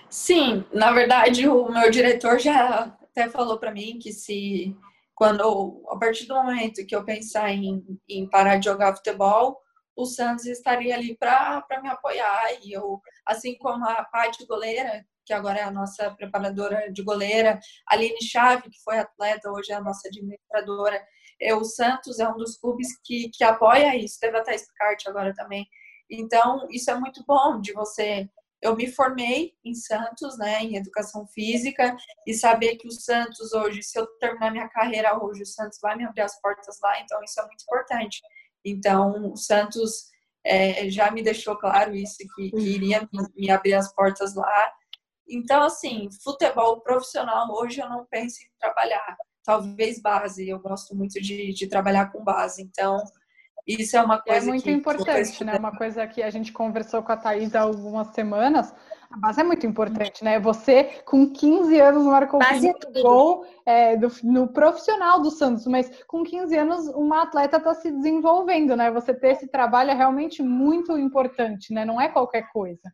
Sim, 0.08 0.64
na 0.72 0.92
verdade, 0.92 1.48
o 1.48 1.68
meu 1.70 1.90
diretor 1.90 2.38
já 2.38 2.96
até 3.02 3.28
falou 3.28 3.58
para 3.58 3.72
mim 3.72 3.98
que 3.98 4.12
se 4.12 4.76
quando 5.14 5.82
a 5.88 5.96
partir 5.98 6.26
do 6.26 6.34
momento 6.34 6.84
que 6.86 6.94
eu 6.94 7.04
pensar 7.04 7.50
em, 7.50 7.84
em 8.08 8.28
parar 8.28 8.56
de 8.56 8.64
jogar 8.64 8.96
futebol, 8.96 9.60
o 9.96 10.06
Santos 10.06 10.46
estaria 10.46 10.94
ali 10.94 11.16
para 11.16 11.64
me 11.82 11.88
apoiar 11.88 12.42
e 12.62 12.72
eu, 12.72 13.00
assim 13.24 13.56
como 13.58 13.88
a 13.88 14.04
parte 14.04 14.44
goleira, 14.46 15.06
que 15.24 15.32
agora 15.32 15.60
é 15.60 15.62
a 15.62 15.70
nossa 15.70 16.10
preparadora 16.10 16.92
de 16.92 17.02
goleira, 17.02 17.58
a 17.88 17.94
Aline 17.94 18.20
Chave, 18.22 18.68
que 18.68 18.82
foi 18.82 18.98
atleta, 18.98 19.50
hoje 19.50 19.72
é 19.72 19.76
a 19.76 19.80
nossa 19.80 20.08
administradora. 20.08 21.00
É, 21.40 21.54
o 21.54 21.64
Santos 21.64 22.18
é 22.18 22.28
um 22.28 22.36
dos 22.36 22.56
clubes 22.58 22.88
que, 23.02 23.30
que 23.30 23.44
apoia 23.44 23.96
isso, 23.96 24.18
teve 24.20 24.36
até 24.36 24.56
Scart 24.56 25.06
agora 25.06 25.32
também. 25.34 25.66
Então, 26.10 26.66
isso 26.70 26.90
é 26.90 26.94
muito 26.98 27.24
bom 27.26 27.60
de 27.60 27.72
você. 27.72 28.28
Eu 28.64 28.74
me 28.74 28.90
formei 28.90 29.52
em 29.62 29.74
Santos, 29.74 30.38
né, 30.38 30.62
em 30.62 30.76
educação 30.76 31.26
física, 31.26 31.94
e 32.26 32.32
saber 32.32 32.76
que 32.76 32.88
o 32.88 32.92
Santos 32.92 33.52
hoje, 33.52 33.82
se 33.82 33.98
eu 33.98 34.06
terminar 34.18 34.50
minha 34.50 34.68
carreira 34.68 35.22
hoje, 35.22 35.42
o 35.42 35.46
Santos 35.46 35.78
vai 35.82 35.96
me 35.96 36.04
abrir 36.04 36.22
as 36.22 36.40
portas 36.40 36.78
lá, 36.82 36.98
então 37.00 37.22
isso 37.22 37.38
é 37.38 37.46
muito 37.46 37.62
importante. 37.62 38.22
Então, 38.64 39.32
o 39.32 39.36
Santos 39.36 40.06
é, 40.42 40.88
já 40.88 41.10
me 41.10 41.22
deixou 41.22 41.56
claro 41.56 41.94
isso, 41.94 42.16
que, 42.34 42.50
que 42.50 42.56
iria 42.56 43.06
me, 43.12 43.28
me 43.36 43.50
abrir 43.50 43.74
as 43.74 43.92
portas 43.92 44.34
lá, 44.34 44.72
então, 45.28 45.62
assim, 45.62 46.08
futebol 46.22 46.80
profissional 46.80 47.50
hoje 47.50 47.80
eu 47.80 47.88
não 47.88 48.06
penso 48.06 48.42
em 48.42 48.48
trabalhar. 48.58 49.16
Talvez 49.42 50.00
base, 50.00 50.48
eu 50.48 50.58
gosto 50.58 50.94
muito 50.94 51.20
de, 51.20 51.52
de 51.52 51.66
trabalhar 51.66 52.10
com 52.10 52.22
base. 52.22 52.62
Então, 52.62 53.02
isso 53.66 53.96
é 53.96 54.02
uma 54.02 54.20
coisa. 54.20 54.46
É 54.46 54.48
muito 54.48 54.64
que, 54.64 54.70
importante, 54.70 55.42
né? 55.42 55.56
Uma 55.56 55.76
coisa 55.76 56.06
que 56.06 56.22
a 56.22 56.30
gente 56.30 56.52
conversou 56.52 57.02
com 57.02 57.12
a 57.12 57.16
Thaís 57.16 57.54
há 57.54 57.60
algumas 57.60 58.08
semanas. 58.08 58.74
A 59.10 59.16
base 59.16 59.40
é 59.40 59.44
muito 59.44 59.64
importante, 59.64 60.22
né? 60.22 60.38
Você, 60.40 60.84
com 61.04 61.32
15 61.32 61.80
anos, 61.80 62.04
marcou 62.04 62.40
o 62.40 63.02
gol 63.02 63.46
é, 63.64 63.96
do, 63.96 64.12
no 64.24 64.48
profissional 64.48 65.22
do 65.22 65.30
Santos, 65.30 65.66
mas 65.66 65.90
com 66.06 66.24
15 66.24 66.56
anos, 66.56 66.88
uma 66.88 67.22
atleta 67.22 67.56
está 67.56 67.74
se 67.74 67.90
desenvolvendo, 67.90 68.76
né? 68.76 68.90
Você 68.90 69.14
ter 69.14 69.32
esse 69.32 69.46
trabalho 69.46 69.92
é 69.92 69.94
realmente 69.94 70.42
muito 70.42 70.98
importante, 70.98 71.72
né? 71.72 71.84
Não 71.84 72.00
é 72.00 72.08
qualquer 72.08 72.50
coisa. 72.52 72.92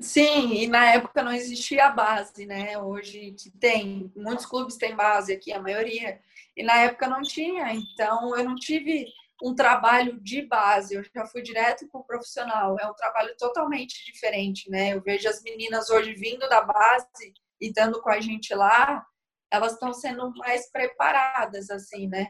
Sim, 0.00 0.52
e 0.52 0.66
na 0.66 0.92
época 0.92 1.22
não 1.22 1.32
existia 1.32 1.86
a 1.86 1.90
base, 1.90 2.44
né? 2.44 2.76
Hoje 2.78 3.34
que 3.38 3.50
tem, 3.50 4.12
muitos 4.16 4.44
clubes 4.44 4.76
têm 4.76 4.94
base 4.94 5.32
aqui, 5.32 5.52
a 5.52 5.60
maioria. 5.60 6.18
E 6.56 6.62
na 6.62 6.76
época 6.80 7.08
não 7.08 7.22
tinha, 7.22 7.72
então 7.72 8.36
eu 8.36 8.44
não 8.44 8.54
tive 8.54 9.06
um 9.42 9.54
trabalho 9.54 10.18
de 10.20 10.42
base, 10.42 10.94
eu 10.94 11.04
já 11.04 11.26
fui 11.26 11.42
direto 11.42 11.86
para 11.88 12.00
o 12.00 12.04
profissional. 12.04 12.76
É 12.80 12.86
um 12.86 12.94
trabalho 12.94 13.34
totalmente 13.38 14.04
diferente, 14.04 14.70
né? 14.70 14.94
Eu 14.94 15.02
vejo 15.02 15.28
as 15.28 15.42
meninas 15.42 15.90
hoje 15.90 16.14
vindo 16.14 16.48
da 16.48 16.62
base 16.62 17.34
e 17.60 17.68
estando 17.68 18.00
com 18.00 18.10
a 18.10 18.20
gente 18.20 18.54
lá, 18.54 19.04
elas 19.50 19.72
estão 19.72 19.92
sendo 19.92 20.32
mais 20.34 20.70
preparadas, 20.70 21.70
assim, 21.70 22.08
né? 22.08 22.28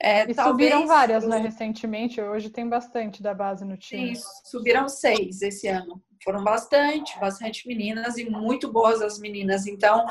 É, 0.00 0.30
e 0.30 0.34
talvez... 0.34 0.70
subiram 0.70 0.86
várias, 0.86 1.26
né, 1.26 1.38
recentemente. 1.38 2.20
Hoje 2.20 2.50
tem 2.50 2.68
bastante 2.68 3.22
da 3.22 3.32
base 3.32 3.64
no 3.64 3.76
time. 3.76 4.14
Sim, 4.14 4.22
subiram 4.44 4.88
seis 4.88 5.40
esse 5.42 5.68
ano. 5.68 6.02
Foram 6.22 6.44
bastante, 6.44 7.18
bastante 7.18 7.66
meninas 7.66 8.18
e 8.18 8.28
muito 8.28 8.70
boas 8.70 9.00
as 9.00 9.18
meninas. 9.18 9.66
Então, 9.66 10.06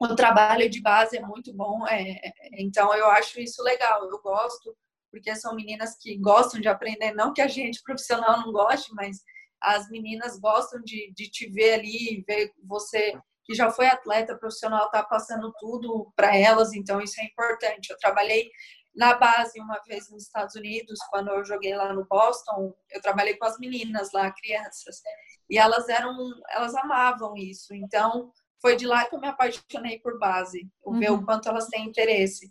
o 0.00 0.14
trabalho 0.16 0.68
de 0.68 0.80
base 0.80 1.16
é 1.16 1.20
muito 1.20 1.54
bom. 1.54 1.86
É, 1.86 2.32
então, 2.58 2.92
eu 2.94 3.06
acho 3.06 3.40
isso 3.40 3.62
legal. 3.62 4.08
Eu 4.08 4.20
gosto, 4.20 4.76
porque 5.12 5.36
são 5.36 5.54
meninas 5.54 5.96
que 6.00 6.16
gostam 6.16 6.60
de 6.60 6.66
aprender. 6.66 7.12
Não 7.12 7.32
que 7.32 7.42
a 7.42 7.46
gente 7.46 7.82
profissional 7.84 8.40
não 8.40 8.50
goste, 8.50 8.92
mas 8.94 9.18
as 9.60 9.88
meninas 9.88 10.40
gostam 10.40 10.80
de, 10.82 11.12
de 11.14 11.30
te 11.30 11.48
ver 11.48 11.74
ali, 11.74 12.24
ver 12.26 12.52
você 12.64 13.16
que 13.44 13.54
já 13.54 13.70
foi 13.70 13.86
atleta 13.86 14.36
profissional, 14.36 14.90
tá 14.90 15.02
passando 15.02 15.52
tudo 15.58 16.12
para 16.16 16.36
elas, 16.36 16.72
então 16.72 17.00
isso 17.00 17.20
é 17.20 17.24
importante. 17.24 17.90
Eu 17.90 17.98
trabalhei 17.98 18.50
na 18.94 19.14
base 19.14 19.60
uma 19.60 19.80
vez 19.86 20.10
nos 20.10 20.24
Estados 20.24 20.54
Unidos, 20.54 20.98
quando 21.10 21.28
eu 21.28 21.44
joguei 21.44 21.74
lá 21.74 21.92
no 21.92 22.06
Boston, 22.06 22.74
eu 22.90 23.00
trabalhei 23.00 23.36
com 23.36 23.44
as 23.44 23.58
meninas 23.58 24.12
lá, 24.12 24.30
crianças, 24.30 25.00
e 25.48 25.58
elas 25.58 25.88
eram, 25.88 26.16
elas 26.50 26.74
amavam 26.74 27.36
isso. 27.36 27.74
Então, 27.74 28.30
foi 28.60 28.76
de 28.76 28.86
lá 28.86 29.04
que 29.06 29.14
eu 29.14 29.20
me 29.20 29.26
apaixonei 29.26 29.98
por 29.98 30.18
base, 30.18 30.70
uhum. 30.84 30.98
ver 30.98 31.10
o 31.10 31.24
quanto 31.24 31.48
elas 31.48 31.66
têm 31.66 31.86
interesse. 31.86 32.50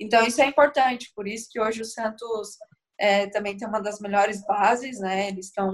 Então, 0.00 0.24
isso 0.24 0.40
é 0.40 0.46
importante, 0.46 1.12
por 1.14 1.28
isso 1.28 1.48
que 1.50 1.60
hoje 1.60 1.82
o 1.82 1.84
Santos 1.84 2.56
é, 2.98 3.26
também 3.28 3.56
tem 3.56 3.68
uma 3.68 3.80
das 3.80 4.00
melhores 4.00 4.44
bases, 4.46 4.98
né? 4.98 5.28
Eles 5.28 5.46
estão 5.46 5.70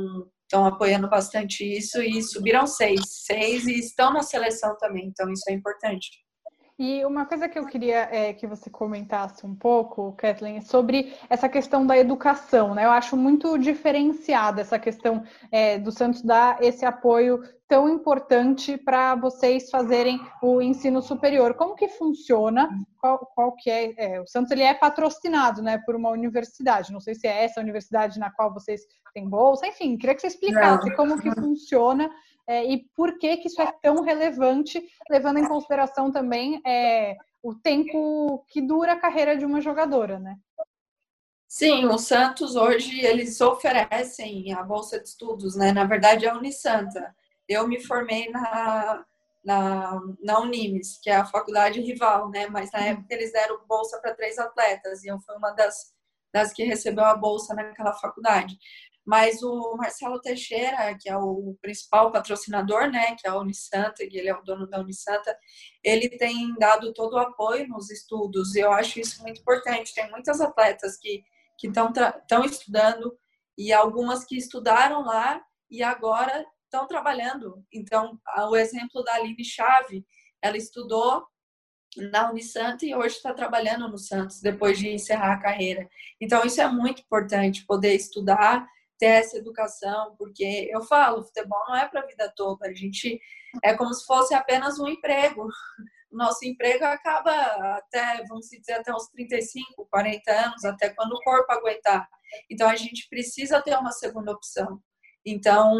estão 0.47 0.65
apoiando 0.65 1.11
bastante 1.11 1.65
isso 1.65 2.01
e 2.01 2.23
subiram 2.23 2.67
seis, 2.69 3.01
seis 3.25 3.67
e 3.67 3.81
estão 3.81 4.13
na 4.13 4.23
seleção 4.23 4.77
também, 4.79 5.07
então 5.07 5.29
isso 5.33 5.43
é 5.49 5.53
importante. 5.53 6.09
E 6.79 7.03
uma 7.07 7.25
coisa 7.25 7.49
que 7.49 7.59
eu 7.59 7.65
queria 7.65 8.07
é, 8.13 8.35
que 8.35 8.47
você 8.47 8.69
comentasse 8.69 9.47
um 9.47 9.55
pouco, 9.55 10.13
Kathleen, 10.13 10.61
sobre 10.61 11.15
essa 11.31 11.49
questão 11.49 11.87
da 11.87 11.97
educação, 11.97 12.75
né? 12.75 12.85
Eu 12.85 12.91
acho 12.91 13.17
muito 13.17 13.57
diferenciada 13.57 14.61
essa 14.61 14.79
questão 14.79 15.25
é, 15.51 15.79
do 15.79 15.91
Santos 15.91 16.21
dar 16.21 16.63
esse 16.63 16.85
apoio 16.85 17.43
tão 17.67 17.89
importante 17.89 18.77
para 18.77 19.15
vocês 19.15 19.71
fazerem 19.71 20.21
o 20.43 20.61
ensino 20.61 21.01
superior. 21.01 21.55
Como 21.55 21.75
que 21.75 21.89
funciona? 21.89 22.69
Qual, 23.01 23.19
qual 23.35 23.53
que 23.53 23.71
é, 23.71 23.95
é, 23.97 24.21
O 24.21 24.27
Santos 24.27 24.51
ele 24.53 24.63
é 24.63 24.75
patrocinado, 24.75 25.63
né, 25.63 25.79
por 25.79 25.97
uma 25.97 26.11
universidade. 26.11 26.93
Não 26.93 27.01
sei 27.01 27.15
se 27.15 27.27
é 27.27 27.45
essa 27.45 27.59
universidade 27.59 28.19
na 28.19 28.31
qual 28.31 28.53
vocês 28.53 28.83
têm 29.15 29.27
bolsa. 29.27 29.67
Enfim, 29.67 29.97
queria 29.97 30.15
que 30.15 30.21
você 30.21 30.27
explicasse 30.27 30.91
Não. 30.91 30.95
como 30.97 31.19
que 31.19 31.31
funciona 31.35 32.11
é, 32.47 32.65
e 32.65 32.85
por 32.95 33.19
que 33.19 33.37
que 33.39 33.49
isso 33.49 33.61
é 33.61 33.73
tão 33.83 34.03
relevante, 34.03 34.83
levando 35.11 35.39
em 35.39 35.49
consideração 35.49 36.13
também 36.13 36.61
é, 36.67 37.17
o 37.43 37.55
tempo 37.55 38.45
que 38.49 38.61
dura 38.61 38.93
a 38.93 39.01
carreira 39.01 39.37
de 39.37 39.45
uma 39.45 39.61
jogadora, 39.61 40.19
né? 40.19 40.37
Sim, 41.49 41.87
o 41.87 41.97
Santos 41.97 42.57
hoje 42.57 43.01
eles 43.01 43.41
oferecem 43.41 44.53
a 44.53 44.63
bolsa 44.63 45.01
de 45.01 45.09
estudos, 45.09 45.57
né? 45.57 45.73
Na 45.73 45.85
verdade 45.85 46.27
é 46.27 46.29
a 46.29 46.37
Unisanta. 46.37 47.15
Eu 47.49 47.67
me 47.69 47.81
formei 47.81 48.29
na, 48.31 49.05
na, 49.45 50.01
na 50.21 50.41
Unimes, 50.41 50.99
que 51.01 51.09
é 51.09 51.17
a 51.17 51.25
faculdade 51.25 51.81
rival, 51.81 52.29
né? 52.31 52.49
Mas 52.49 52.71
na 52.73 52.81
época 52.81 53.15
eles 53.15 53.33
deram 53.33 53.65
bolsa 53.67 53.99
para 54.01 54.15
três 54.15 54.39
atletas 54.39 55.05
e 55.05 55.09
eu 55.09 55.21
fui 55.21 55.37
uma 55.37 55.53
das, 55.53 55.95
das 56.33 56.53
que 56.53 56.65
recebeu 56.65 57.05
a 57.05 57.17
bolsa 57.17 57.55
naquela 57.55 57.95
faculdade. 57.95 58.59
Mas 59.07 59.43
o 59.43 59.77
Marcelo 59.77 60.21
Teixeira, 60.21 60.97
que 61.01 61.09
é 61.09 61.17
o 61.17 61.57
principal 61.63 62.11
patrocinador, 62.11 62.91
né, 62.91 63.15
que 63.15 63.27
é 63.27 63.31
a 63.31 63.39
Unisanta, 63.39 64.07
que 64.07 64.17
ele 64.17 64.29
é 64.29 64.35
o 64.35 64.43
dono 64.43 64.67
da 64.67 64.81
Unisanta, 64.81 65.39
ele 65.85 66.09
tem 66.09 66.53
dado 66.59 66.93
todo 66.93 67.15
o 67.15 67.19
apoio 67.19 67.69
nos 67.69 67.91
estudos. 67.91 68.57
E 68.57 68.61
eu 68.61 68.73
acho 68.73 68.99
isso 68.99 69.23
muito 69.23 69.41
importante. 69.41 69.95
Tem 69.95 70.11
muitas 70.11 70.41
atletas 70.41 70.97
que 70.97 71.23
que 71.59 71.69
estão 71.69 72.45
estudando 72.45 73.17
e 73.57 73.73
algumas 73.73 74.25
que 74.25 74.37
estudaram 74.37 75.03
lá 75.03 75.43
e 75.71 75.83
agora 75.83 76.45
estão 76.65 76.87
trabalhando. 76.87 77.65
Então, 77.73 78.21
o 78.51 78.57
exemplo 78.57 79.03
da 79.03 79.15
Aline 79.15 79.45
Chave, 79.45 80.05
ela 80.43 80.57
estudou 80.57 81.27
na 81.97 82.31
Unisanta 82.31 82.85
e 82.85 82.95
hoje 82.95 83.17
está 83.17 83.33
trabalhando 83.33 83.89
no 83.89 83.97
Santos 83.97 84.41
depois 84.41 84.79
de 84.79 84.91
encerrar 84.91 85.33
a 85.33 85.41
carreira. 85.41 85.89
Então, 86.21 86.45
isso 86.45 86.61
é 86.61 86.69
muito 86.69 87.01
importante, 87.01 87.65
poder 87.65 87.95
estudar, 87.95 88.69
ter 88.99 89.07
essa 89.07 89.37
educação, 89.37 90.15
porque 90.17 90.69
eu 90.73 90.83
falo, 90.83 91.25
futebol 91.25 91.63
não 91.69 91.77
é 91.77 91.89
para 91.89 92.01
a 92.01 92.07
vida 92.07 92.33
toda, 92.35 92.67
a 92.67 92.75
gente 92.75 93.21
é 93.63 93.75
como 93.75 93.93
se 93.93 94.05
fosse 94.05 94.35
apenas 94.35 94.79
um 94.79 94.89
emprego. 94.89 95.49
O 96.09 96.17
nosso 96.17 96.47
emprego 96.47 96.85
acaba 96.85 97.33
até, 97.77 98.25
vamos 98.29 98.47
dizer, 98.49 98.75
até 98.75 98.95
uns 98.95 99.09
35, 99.09 99.87
40 99.91 100.33
anos, 100.33 100.65
até 100.65 100.89
quando 100.91 101.13
o 101.13 101.21
corpo 101.21 101.53
aguentar. 101.53 102.09
Então, 102.49 102.69
a 102.69 102.77
gente 102.77 103.09
precisa 103.11 103.61
ter 103.61 103.77
uma 103.77 103.91
segunda 103.91 104.31
opção. 104.31 104.81
Então, 105.27 105.75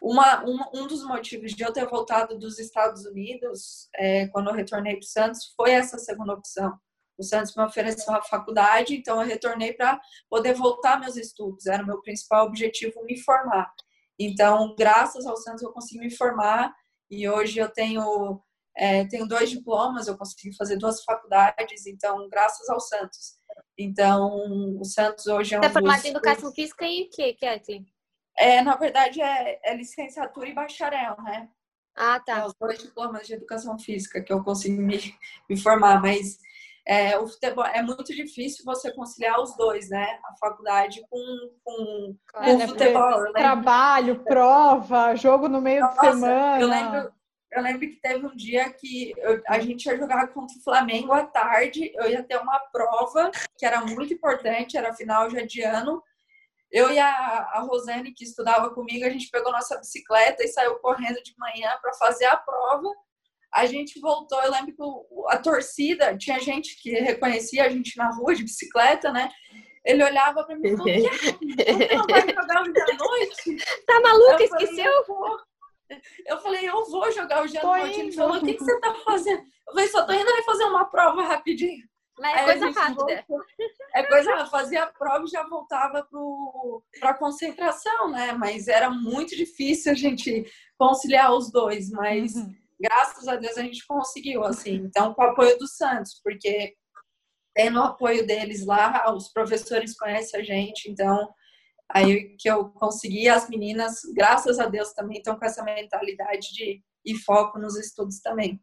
uma, 0.00 0.42
um, 0.44 0.58
um 0.74 0.86
dos 0.86 1.04
motivos 1.04 1.52
de 1.52 1.62
eu 1.62 1.72
ter 1.72 1.86
voltado 1.86 2.38
dos 2.38 2.58
Estados 2.58 3.04
Unidos, 3.04 3.88
é, 3.94 4.26
quando 4.28 4.48
eu 4.48 4.54
retornei 4.54 4.94
para 4.94 5.04
o 5.04 5.06
Santos, 5.06 5.52
foi 5.54 5.72
essa 5.72 5.98
segunda 5.98 6.32
opção. 6.32 6.76
O 7.18 7.22
Santos 7.22 7.54
me 7.54 7.62
ofereceu 7.62 8.14
a 8.14 8.22
faculdade, 8.22 8.96
então 8.96 9.20
eu 9.20 9.26
retornei 9.26 9.72
para 9.72 10.00
poder 10.28 10.54
voltar 10.54 10.98
meus 10.98 11.16
estudos. 11.16 11.66
Era 11.66 11.82
o 11.82 11.86
meu 11.86 12.00
principal 12.00 12.46
objetivo 12.46 13.04
me 13.04 13.18
formar. 13.18 13.72
Então, 14.18 14.74
graças 14.78 15.26
ao 15.26 15.36
Santos, 15.36 15.62
eu 15.62 15.72
consegui 15.72 16.00
me 16.00 16.10
formar 16.10 16.74
e 17.10 17.28
hoje 17.28 17.58
eu 17.58 17.68
tenho, 17.68 18.40
é, 18.76 19.04
tenho 19.06 19.26
dois 19.26 19.50
diplomas, 19.50 20.06
eu 20.06 20.16
consegui 20.16 20.56
fazer 20.56 20.76
duas 20.76 21.02
faculdades, 21.04 21.86
então, 21.86 22.28
graças 22.28 22.68
ao 22.68 22.80
Santos. 22.80 23.36
Então, 23.78 24.78
o 24.78 24.84
Santos 24.84 25.26
hoje 25.26 25.54
é 25.54 25.58
um. 25.58 25.62
Você 25.62 25.68
é 25.68 25.72
formado 25.72 26.04
em 26.06 26.10
educação 26.10 26.52
física 26.52 26.86
e 26.86 27.02
o 27.02 27.10
que, 27.10 27.34
Kathleen? 27.34 27.86
É, 28.38 28.62
na 28.62 28.76
verdade, 28.76 29.20
é, 29.20 29.60
é, 29.62 29.76
licenciatura 29.76 30.48
e 30.48 30.54
bacharel, 30.54 31.16
né? 31.22 31.48
Ah, 31.94 32.18
tá. 32.20 32.38
É 32.38 32.46
os 32.46 32.54
dois 32.54 32.78
diplomas 32.78 33.26
de 33.26 33.34
educação 33.34 33.78
física 33.78 34.22
que 34.22 34.32
eu 34.32 34.42
consegui 34.42 34.78
me, 34.78 34.98
me 35.48 35.56
formar, 35.56 36.00
mas 36.00 36.38
é, 36.86 37.16
o 37.16 37.28
futebol 37.28 37.64
é 37.64 37.80
muito 37.80 38.12
difícil 38.14 38.64
você 38.64 38.92
conciliar 38.92 39.40
os 39.40 39.56
dois, 39.56 39.88
né? 39.88 40.18
A 40.24 40.36
faculdade 40.36 41.00
com, 41.08 41.50
com, 41.62 42.16
com 42.32 42.42
é, 42.42 42.54
o 42.54 42.68
futebol. 42.68 43.32
Trabalho, 43.32 44.24
prova, 44.24 45.14
jogo 45.14 45.48
no 45.48 45.60
meio 45.60 45.80
Nossa, 45.80 46.00
de 46.00 46.06
semana. 46.06 46.60
Eu 46.60 46.68
lembro, 46.68 47.12
eu 47.52 47.62
lembro 47.62 47.80
que 47.80 48.00
teve 48.00 48.26
um 48.26 48.34
dia 48.34 48.68
que 48.72 49.12
eu, 49.16 49.40
a 49.46 49.60
gente 49.60 49.86
ia 49.86 49.96
jogar 49.96 50.26
contra 50.28 50.56
o 50.56 50.62
Flamengo 50.62 51.12
à 51.12 51.24
tarde, 51.24 51.92
eu 51.94 52.10
ia 52.10 52.22
ter 52.22 52.38
uma 52.38 52.58
prova 52.72 53.30
que 53.56 53.64
era 53.64 53.84
muito 53.84 54.12
importante, 54.12 54.76
era 54.76 54.94
final 54.94 55.30
já 55.30 55.42
de 55.42 55.62
ano. 55.62 56.02
Eu 56.70 56.90
e 56.90 56.98
a, 56.98 57.08
a 57.08 57.60
Rosane, 57.60 58.14
que 58.14 58.24
estudava 58.24 58.70
comigo, 58.70 59.04
a 59.04 59.10
gente 59.10 59.28
pegou 59.30 59.52
nossa 59.52 59.78
bicicleta 59.78 60.42
e 60.42 60.48
saiu 60.48 60.76
correndo 60.76 61.22
de 61.22 61.34
manhã 61.38 61.70
para 61.80 61.92
fazer 61.94 62.24
a 62.24 62.36
prova. 62.36 62.88
A 63.52 63.66
gente 63.66 64.00
voltou, 64.00 64.40
eu 64.42 64.50
lembro 64.50 64.74
que 64.74 65.34
a 65.34 65.38
torcida, 65.38 66.16
tinha 66.16 66.40
gente 66.40 66.80
que 66.80 66.90
reconhecia 66.90 67.64
a 67.64 67.68
gente 67.68 67.96
na 67.96 68.10
rua 68.10 68.34
de 68.34 68.44
bicicleta, 68.44 69.12
né? 69.12 69.28
Ele 69.84 70.04
olhava 70.04 70.44
para 70.44 70.56
mim 70.56 70.68
e 70.68 70.76
falou: 70.76 70.92
Você 70.92 71.94
não 71.94 72.06
vai 72.06 72.20
jogar 72.20 72.62
hoje 72.62 72.80
à 72.80 72.96
noite? 72.96 73.64
Tá 73.86 74.00
maluca? 74.00 74.44
Esqueceu? 74.44 74.92
Eu 76.26 76.38
falei, 76.38 76.68
eu 76.68 76.84
vou 76.86 77.12
jogar 77.12 77.42
hoje 77.42 77.58
à 77.58 77.62
noite. 77.62 78.00
Ele 78.00 78.12
falou, 78.12 78.38
o 78.38 78.40
que, 78.40 78.54
que 78.54 78.64
você 78.64 78.80
tá 78.80 78.94
fazendo? 79.04 79.42
Eu 79.66 79.74
falei, 79.74 79.88
só 79.88 80.06
tô 80.06 80.12
indo 80.12 80.30
ali 80.30 80.42
fazer 80.42 80.64
uma 80.64 80.86
prova 80.86 81.22
rapidinho. 81.22 81.84
Mas 82.18 82.40
é 82.40 82.44
coisa 82.44 82.80
rápida. 82.80 83.24
Voltou, 83.28 83.44
é 83.94 84.02
coisa, 84.04 84.46
fazia 84.46 84.84
a 84.84 84.86
prova 84.86 85.24
e 85.24 85.30
já 85.30 85.42
voltava 85.48 86.06
para 87.00 87.10
a 87.10 87.14
concentração, 87.14 88.10
né? 88.10 88.32
Mas 88.32 88.68
era 88.68 88.90
muito 88.90 89.34
difícil 89.34 89.92
a 89.92 89.94
gente 89.94 90.44
conciliar 90.78 91.32
os 91.34 91.50
dois, 91.50 91.90
mas 91.90 92.34
uhum. 92.34 92.54
Graças 92.82 93.28
a 93.28 93.36
Deus 93.36 93.56
a 93.56 93.62
gente 93.62 93.86
conseguiu, 93.86 94.44
assim. 94.44 94.74
Então, 94.74 95.14
com 95.14 95.22
o 95.22 95.26
apoio 95.26 95.56
do 95.58 95.68
Santos, 95.68 96.20
porque 96.22 96.74
tendo 97.54 97.78
o 97.78 97.84
apoio 97.84 98.26
deles 98.26 98.66
lá, 98.66 99.12
os 99.14 99.30
professores 99.32 99.94
conhecem 99.96 100.40
a 100.40 100.42
gente, 100.42 100.90
então 100.90 101.28
aí 101.90 102.34
que 102.38 102.48
eu 102.48 102.70
consegui, 102.70 103.28
as 103.28 103.48
meninas, 103.48 104.00
graças 104.14 104.58
a 104.58 104.66
Deus, 104.66 104.92
também 104.94 105.18
estão 105.18 105.38
com 105.38 105.44
essa 105.44 105.62
mentalidade 105.62 106.48
de 106.52 106.82
ir 107.04 107.18
foco 107.18 107.58
nos 107.58 107.76
estudos 107.76 108.20
também. 108.20 108.60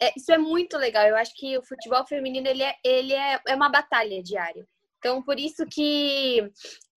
É, 0.00 0.12
isso 0.16 0.32
é 0.32 0.38
muito 0.38 0.76
legal. 0.76 1.04
Eu 1.06 1.16
acho 1.16 1.32
que 1.36 1.56
o 1.56 1.62
futebol 1.62 2.06
feminino 2.06 2.46
ele 2.48 2.62
é, 2.62 2.74
ele 2.84 3.12
é, 3.12 3.40
é 3.46 3.54
uma 3.54 3.68
batalha 3.68 4.22
diária. 4.22 4.66
Então, 4.98 5.22
por 5.22 5.38
isso 5.38 5.64
que 5.66 6.50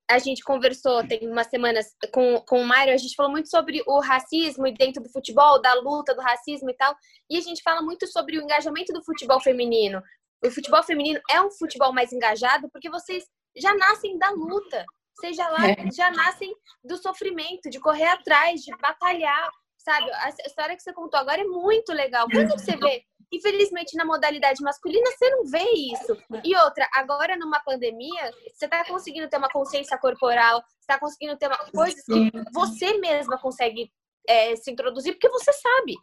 a 0.10 0.20
gente 0.20 0.44
conversou 0.44 1.06
tem 1.06 1.28
umas 1.30 1.48
semanas 1.48 1.94
com, 2.14 2.40
com 2.42 2.62
o 2.62 2.66
Mário, 2.66 2.94
a 2.94 2.98
gente 2.98 3.16
falou 3.16 3.32
muito 3.32 3.50
sobre 3.50 3.84
o 3.86 4.00
racismo 4.00 4.66
e 4.66 4.74
dentro 4.74 5.04
do 5.04 5.10
futebol, 5.10 5.62
da 5.62 5.74
luta 5.76 6.16
do 6.16 6.22
racismo 6.22 6.70
e 6.70 6.74
tal. 6.74 6.96
E 7.30 7.38
a 7.38 7.42
gente 7.42 7.62
fala 7.62 7.82
muito 7.82 8.08
sobre 8.08 8.38
o 8.38 8.42
engajamento 8.42 8.94
do 8.94 9.04
futebol 9.04 9.40
feminino. 9.42 10.02
O 10.44 10.50
futebol 10.50 10.82
feminino 10.84 11.20
é 11.30 11.42
um 11.42 11.52
futebol 11.52 11.92
mais 11.92 12.14
engajado 12.14 12.70
porque 12.72 12.90
vocês 12.90 13.26
já 13.58 13.74
nascem 13.76 14.18
da 14.18 14.30
luta. 14.30 14.86
Vocês 15.16 15.36
já, 15.36 15.50
lá, 15.50 15.68
é. 15.68 15.92
já 15.92 16.12
nascem 16.12 16.56
do 16.84 16.96
sofrimento, 16.98 17.70
de 17.70 17.80
correr 17.80 18.08
atrás, 18.08 18.62
de 18.62 18.72
batalhar 18.78 19.50
sabe? 19.88 20.12
A 20.12 20.30
história 20.46 20.76
que 20.76 20.84
você 20.84 20.92
contou 20.92 21.18
agora 21.18 21.42
é 21.42 21.46
muito 21.46 21.94
legal. 21.94 22.28
Quando 22.30 22.50
você 22.50 22.76
vê 22.76 23.04
Infelizmente, 23.32 23.96
na 23.96 24.06
modalidade 24.06 24.62
masculina, 24.64 25.10
você 25.12 25.30
não 25.30 25.46
vê 25.46 25.66
isso. 25.94 26.18
E 26.44 26.56
outra, 26.56 26.88
agora 26.94 27.36
numa 27.36 27.60
pandemia, 27.60 28.32
você 28.54 28.68
tá 28.68 28.86
conseguindo 28.86 29.30
ter 29.30 29.38
uma 29.38 29.50
consciência 29.50 29.98
corporal, 29.98 30.64
você 30.80 30.88
tá 30.88 31.00
conseguindo 31.00 31.38
ter 31.38 31.48
uma, 31.48 31.58
coisas 31.72 32.04
que 32.04 32.32
você 32.54 32.98
mesma 33.00 33.38
consegue 33.38 33.92
é, 34.28 34.56
se 34.56 34.72
introduzir, 34.72 35.14
porque 35.14 35.30
você 35.30 35.52
sabe. 35.52 35.96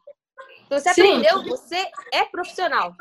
Você 0.69 0.93
Sim. 0.93 1.01
aprendeu, 1.01 1.45
você 1.45 1.91
é 2.13 2.25
profissional. 2.25 2.95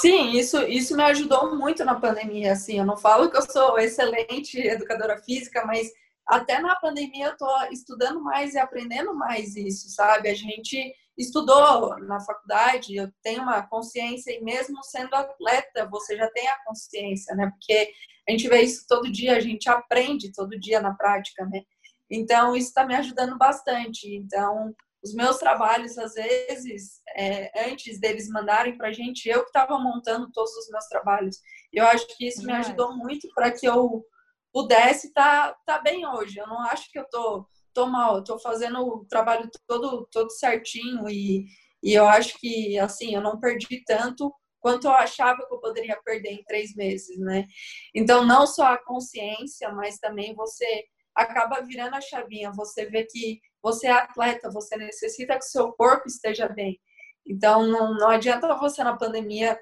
Sim, 0.00 0.32
isso, 0.32 0.60
isso 0.64 0.96
me 0.96 1.02
ajudou 1.04 1.56
muito 1.56 1.84
na 1.84 1.98
pandemia, 1.98 2.52
assim, 2.52 2.78
eu 2.78 2.84
não 2.84 2.96
falo 2.96 3.30
que 3.30 3.38
eu 3.38 3.42
sou 3.42 3.78
excelente 3.78 4.58
educadora 4.66 5.16
física, 5.22 5.64
mas 5.64 5.88
até 6.26 6.60
na 6.60 6.76
pandemia 6.76 7.28
eu 7.28 7.36
tô 7.36 7.48
estudando 7.70 8.20
mais 8.20 8.54
e 8.54 8.58
aprendendo 8.58 9.14
mais 9.14 9.56
isso, 9.56 9.88
sabe? 9.88 10.28
A 10.28 10.34
gente 10.34 10.94
estudou 11.18 11.98
na 11.98 12.20
faculdade, 12.20 12.94
eu 12.94 13.10
tenho 13.22 13.42
uma 13.42 13.66
consciência 13.66 14.30
e 14.30 14.42
mesmo 14.42 14.82
sendo 14.84 15.14
atleta, 15.14 15.88
você 15.90 16.16
já 16.16 16.30
tem 16.30 16.46
a 16.48 16.64
consciência, 16.64 17.34
né? 17.34 17.50
Porque 17.50 17.92
a 18.28 18.30
gente 18.30 18.48
vê 18.48 18.62
isso 18.62 18.86
todo 18.88 19.10
dia, 19.10 19.36
a 19.36 19.40
gente 19.40 19.68
aprende 19.68 20.32
todo 20.32 20.58
dia 20.58 20.80
na 20.80 20.94
prática, 20.94 21.44
né? 21.46 21.62
Então, 22.10 22.56
isso 22.56 22.68
está 22.68 22.86
me 22.86 22.94
ajudando 22.94 23.36
bastante. 23.36 24.14
Então, 24.14 24.74
os 25.02 25.12
meus 25.12 25.38
trabalhos, 25.38 25.98
às 25.98 26.14
vezes, 26.14 27.00
é, 27.16 27.68
antes 27.70 28.00
deles 28.00 28.28
mandarem 28.28 28.76
para 28.76 28.88
a 28.88 28.92
gente, 28.92 29.28
eu 29.28 29.42
que 29.42 29.48
estava 29.48 29.78
montando 29.78 30.30
todos 30.32 30.52
os 30.56 30.68
meus 30.70 30.86
trabalhos. 30.86 31.40
Eu 31.72 31.86
acho 31.86 32.06
que 32.16 32.26
isso 32.26 32.44
me 32.44 32.52
ajudou 32.52 32.96
muito 32.96 33.28
para 33.34 33.50
que 33.50 33.66
eu 33.66 34.04
pudesse 34.52 35.08
estar 35.08 35.52
tá, 35.52 35.58
tá 35.66 35.78
bem 35.78 36.06
hoje. 36.06 36.38
Eu 36.38 36.46
não 36.46 36.60
acho 36.62 36.90
que 36.90 36.98
eu 36.98 37.04
tô, 37.10 37.46
tô 37.78 37.86
mal, 37.86 38.24
tô 38.24 38.36
fazendo 38.40 38.80
o 38.80 39.04
trabalho 39.04 39.48
todo, 39.64 40.08
todo 40.10 40.30
certinho 40.32 41.08
e, 41.08 41.46
e 41.80 41.94
eu 41.94 42.08
acho 42.08 42.36
que, 42.40 42.76
assim, 42.76 43.14
eu 43.14 43.20
não 43.20 43.38
perdi 43.38 43.84
tanto 43.86 44.34
quanto 44.58 44.88
eu 44.88 44.90
achava 44.90 45.46
que 45.46 45.54
eu 45.54 45.60
poderia 45.60 45.96
perder 46.04 46.32
em 46.32 46.42
três 46.42 46.74
meses, 46.74 47.16
né? 47.20 47.46
Então, 47.94 48.24
não 48.24 48.48
só 48.48 48.64
a 48.64 48.84
consciência, 48.84 49.70
mas 49.70 49.98
também 49.98 50.34
você 50.34 50.84
acaba 51.14 51.60
virando 51.60 51.94
a 51.94 52.00
chavinha. 52.00 52.50
Você 52.50 52.86
vê 52.86 53.04
que 53.04 53.40
você 53.62 53.86
é 53.86 53.92
atleta, 53.92 54.50
você 54.50 54.76
necessita 54.76 55.38
que 55.38 55.44
seu 55.44 55.72
corpo 55.72 56.08
esteja 56.08 56.48
bem. 56.48 56.80
Então, 57.24 57.64
não, 57.64 57.94
não 57.94 58.08
adianta 58.08 58.52
você 58.56 58.82
na 58.82 58.96
pandemia 58.96 59.56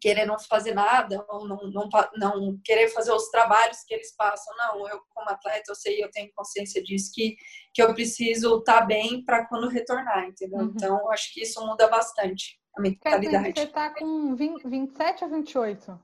querer 0.00 0.26
não 0.26 0.38
fazer 0.38 0.74
nada, 0.74 1.24
ou 1.28 1.46
não, 1.46 1.70
não, 1.70 1.88
não 2.16 2.60
querer 2.64 2.88
fazer 2.88 3.12
os 3.12 3.28
trabalhos 3.30 3.82
que 3.86 3.94
eles 3.94 4.14
passam. 4.14 4.54
Não, 4.56 4.88
eu 4.88 5.00
como 5.14 5.30
atleta, 5.30 5.70
eu 5.70 5.74
sei, 5.74 6.02
eu 6.02 6.10
tenho 6.10 6.30
consciência 6.34 6.82
disso, 6.82 7.10
que, 7.14 7.36
que 7.72 7.82
eu 7.82 7.94
preciso 7.94 8.58
estar 8.58 8.80
tá 8.80 8.86
bem 8.86 9.24
para 9.24 9.46
quando 9.46 9.68
retornar, 9.68 10.26
entendeu? 10.26 10.60
Uhum. 10.60 10.72
Então, 10.74 11.10
acho 11.10 11.32
que 11.32 11.42
isso 11.42 11.64
muda 11.66 11.88
bastante 11.88 12.58
a 12.76 12.80
mentalidade. 12.80 13.58
Você 13.58 13.66
está 13.66 13.90
com 13.94 14.34
20, 14.34 14.68
27 14.68 15.24
ou 15.24 15.30
28? 15.30 16.00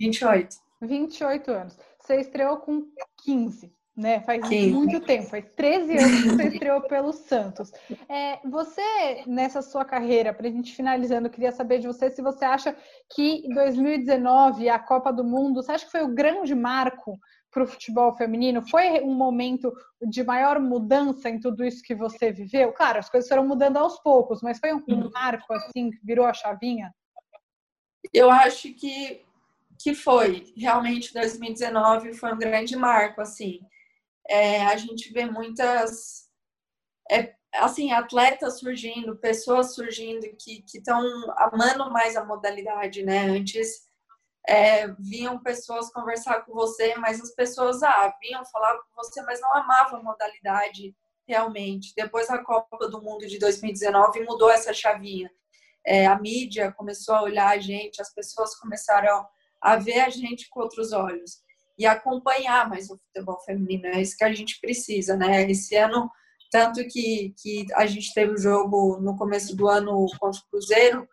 28. 0.00 0.56
28 0.82 1.50
anos. 1.50 1.78
Você 2.00 2.16
estreou 2.16 2.58
com 2.58 2.86
15 3.24 3.72
né? 3.96 4.20
Faz 4.20 4.40
muito 4.48 5.00
tempo, 5.00 5.28
faz 5.28 5.44
13 5.54 5.98
anos 5.98 6.22
que 6.22 6.28
você 6.30 6.48
estreou 6.48 6.80
pelo 6.82 7.12
Santos. 7.12 7.70
É, 8.08 8.38
você, 8.48 9.22
nessa 9.26 9.60
sua 9.60 9.84
carreira, 9.84 10.32
para 10.32 10.48
a 10.48 10.50
gente 10.50 10.74
finalizando, 10.74 11.28
queria 11.28 11.52
saber 11.52 11.78
de 11.78 11.86
você 11.86 12.10
se 12.10 12.22
você 12.22 12.44
acha 12.44 12.74
que 13.14 13.46
2019, 13.54 14.68
a 14.68 14.78
Copa 14.78 15.12
do 15.12 15.22
Mundo, 15.22 15.62
você 15.62 15.72
acha 15.72 15.84
que 15.84 15.92
foi 15.92 16.02
o 16.02 16.14
grande 16.14 16.54
marco 16.54 17.18
para 17.50 17.64
o 17.64 17.66
futebol 17.66 18.16
feminino? 18.16 18.66
Foi 18.66 19.02
um 19.02 19.14
momento 19.14 19.70
de 20.08 20.24
maior 20.24 20.58
mudança 20.58 21.28
em 21.28 21.38
tudo 21.38 21.62
isso 21.62 21.82
que 21.82 21.94
você 21.94 22.32
viveu? 22.32 22.72
Claro, 22.72 22.98
as 22.98 23.10
coisas 23.10 23.28
foram 23.28 23.46
mudando 23.46 23.76
aos 23.76 23.98
poucos, 24.00 24.40
mas 24.42 24.58
foi 24.58 24.72
um, 24.72 24.82
um 24.88 25.10
marco 25.10 25.52
assim 25.52 25.90
que 25.90 25.98
virou 26.02 26.24
a 26.24 26.32
chavinha? 26.32 26.94
Eu 28.12 28.30
acho 28.30 28.72
que 28.74 29.22
que 29.78 29.94
foi 29.96 30.52
realmente 30.56 31.12
2019 31.12 32.14
foi 32.14 32.32
um 32.32 32.38
grande 32.38 32.76
marco 32.76 33.20
assim 33.20 33.58
é, 34.28 34.62
a 34.64 34.76
gente 34.76 35.12
vê 35.12 35.26
muitas 35.26 36.28
é, 37.10 37.34
assim 37.54 37.92
atletas 37.92 38.58
surgindo, 38.58 39.16
pessoas 39.16 39.74
surgindo 39.74 40.26
que 40.38 40.64
estão 40.74 41.00
amando 41.36 41.90
mais 41.90 42.16
a 42.16 42.24
modalidade, 42.24 43.02
né? 43.02 43.26
Antes 43.26 43.82
é, 44.48 44.88
vinham 44.98 45.38
pessoas 45.38 45.92
conversar 45.92 46.44
com 46.44 46.52
você, 46.52 46.94
mas 46.96 47.20
as 47.20 47.34
pessoas 47.34 47.82
ah, 47.82 48.14
vinham 48.20 48.44
falar 48.46 48.78
com 48.78 48.94
você, 48.96 49.22
mas 49.22 49.40
não 49.40 49.54
amavam 49.54 50.00
a 50.00 50.02
modalidade 50.02 50.94
realmente. 51.26 51.92
Depois 51.96 52.28
da 52.28 52.38
Copa 52.38 52.88
do 52.88 53.00
Mundo 53.02 53.26
de 53.26 53.38
2019 53.38 54.24
mudou 54.24 54.50
essa 54.50 54.72
chavinha. 54.72 55.30
É, 55.84 56.06
a 56.06 56.18
mídia 56.18 56.72
começou 56.72 57.14
a 57.14 57.22
olhar 57.22 57.48
a 57.48 57.58
gente, 57.58 58.00
as 58.00 58.12
pessoas 58.14 58.54
começaram 58.56 59.26
a 59.60 59.76
ver 59.76 60.00
a 60.00 60.08
gente 60.08 60.48
com 60.48 60.60
outros 60.60 60.92
olhos 60.92 61.42
e 61.78 61.86
acompanhar 61.86 62.68
mais 62.68 62.90
o 62.90 62.98
futebol 62.98 63.40
feminino. 63.40 63.86
É 63.86 64.00
isso 64.00 64.16
que 64.16 64.24
a 64.24 64.32
gente 64.32 64.60
precisa, 64.60 65.16
né? 65.16 65.50
Esse 65.50 65.76
ano, 65.76 66.10
tanto 66.50 66.86
que, 66.86 67.34
que 67.40 67.66
a 67.74 67.86
gente 67.86 68.12
teve 68.12 68.32
o 68.32 68.38
jogo 68.38 68.98
no 69.00 69.16
começo 69.16 69.56
do 69.56 69.68
ano 69.68 70.06
contra 70.18 70.40
o 70.40 70.50
Cruzeiro, 70.50 71.08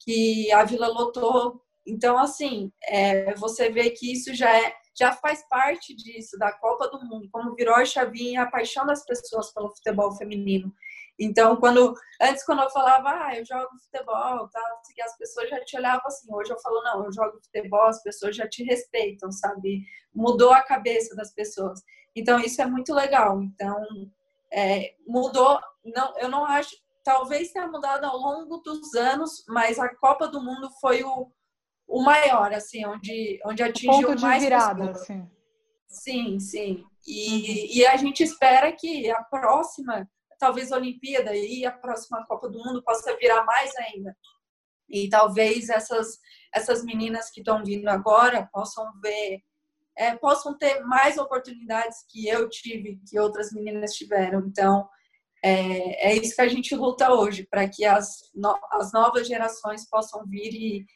que 0.00 0.52
a 0.52 0.64
Vila 0.64 0.88
lotou. 0.88 1.60
Então, 1.86 2.18
assim, 2.18 2.70
é, 2.88 3.34
você 3.34 3.70
vê 3.70 3.90
que 3.90 4.12
isso 4.12 4.34
já 4.34 4.56
é 4.56 4.74
já 4.96 5.12
faz 5.12 5.46
parte 5.48 5.94
disso, 5.94 6.38
da 6.38 6.52
Copa 6.52 6.88
do 6.88 7.04
Mundo, 7.04 7.28
como 7.32 7.54
virou 7.54 7.74
a 7.74 7.84
chavinha 7.84 8.42
a 8.42 8.50
paixão 8.50 8.86
das 8.86 9.04
pessoas 9.04 9.52
pelo 9.52 9.74
futebol 9.74 10.12
feminino. 10.16 10.72
Então, 11.18 11.56
quando 11.56 11.94
antes 12.20 12.44
quando 12.44 12.62
eu 12.62 12.70
falava, 12.70 13.10
ah, 13.10 13.36
eu 13.36 13.44
jogo 13.44 13.68
futebol, 13.84 14.48
tá, 14.48 14.60
as 15.04 15.16
pessoas 15.16 15.48
já 15.48 15.64
te 15.64 15.76
olhavam 15.76 16.06
assim. 16.06 16.26
Hoje 16.32 16.52
eu 16.52 16.58
falo, 16.60 16.82
não, 16.82 17.04
eu 17.04 17.12
jogo 17.12 17.40
futebol, 17.42 17.86
as 17.86 18.02
pessoas 18.02 18.36
já 18.36 18.48
te 18.48 18.64
respeitam, 18.64 19.30
sabe? 19.30 19.84
Mudou 20.12 20.52
a 20.52 20.62
cabeça 20.62 21.14
das 21.14 21.32
pessoas. 21.32 21.80
Então, 22.16 22.38
isso 22.40 22.60
é 22.60 22.66
muito 22.66 22.92
legal. 22.92 23.42
Então, 23.42 23.80
é, 24.52 24.94
mudou. 25.06 25.60
Não, 25.84 26.18
eu 26.18 26.28
não 26.28 26.44
acho. 26.44 26.76
Talvez 27.02 27.52
tenha 27.52 27.68
mudado 27.68 28.04
ao 28.04 28.16
longo 28.16 28.58
dos 28.58 28.94
anos, 28.94 29.44
mas 29.48 29.78
a 29.78 29.94
Copa 29.96 30.26
do 30.26 30.42
Mundo 30.42 30.70
foi 30.80 31.04
o, 31.04 31.30
o 31.86 32.02
maior, 32.02 32.52
assim, 32.52 32.84
onde, 32.86 33.40
onde 33.44 33.62
atingiu 33.62 34.14
de 34.14 34.22
mais 34.22 34.42
virada. 34.42 34.90
Assim. 34.90 35.28
Sim, 35.86 36.40
sim. 36.40 36.84
E, 37.06 37.30
uhum. 37.30 37.66
e 37.74 37.86
a 37.86 37.96
gente 37.96 38.22
espera 38.22 38.72
que 38.72 39.10
a 39.10 39.22
próxima 39.24 40.08
talvez 40.44 40.70
a 40.70 40.76
Olimpíada 40.76 41.34
e 41.34 41.64
a 41.64 41.72
próxima 41.72 42.22
Copa 42.26 42.50
do 42.50 42.58
Mundo 42.58 42.82
possa 42.82 43.16
virar 43.16 43.44
mais 43.46 43.74
ainda. 43.76 44.14
E 44.86 45.08
talvez 45.08 45.70
essas, 45.70 46.18
essas 46.54 46.84
meninas 46.84 47.30
que 47.30 47.40
estão 47.40 47.64
vindo 47.64 47.88
agora 47.88 48.46
possam 48.52 48.92
ver, 49.00 49.40
é, 49.96 50.14
possam 50.16 50.56
ter 50.58 50.80
mais 50.80 51.16
oportunidades 51.16 52.04
que 52.10 52.28
eu 52.28 52.46
tive, 52.50 53.00
que 53.08 53.18
outras 53.18 53.52
meninas 53.52 53.94
tiveram. 53.94 54.40
Então, 54.40 54.86
é, 55.42 56.10
é 56.10 56.14
isso 56.14 56.34
que 56.34 56.42
a 56.42 56.48
gente 56.48 56.76
luta 56.76 57.10
hoje, 57.10 57.46
para 57.50 57.66
que 57.66 57.86
as, 57.86 58.30
no, 58.34 58.54
as 58.72 58.92
novas 58.92 59.26
gerações 59.26 59.88
possam 59.88 60.26
vir 60.26 60.52
e, 60.52 60.86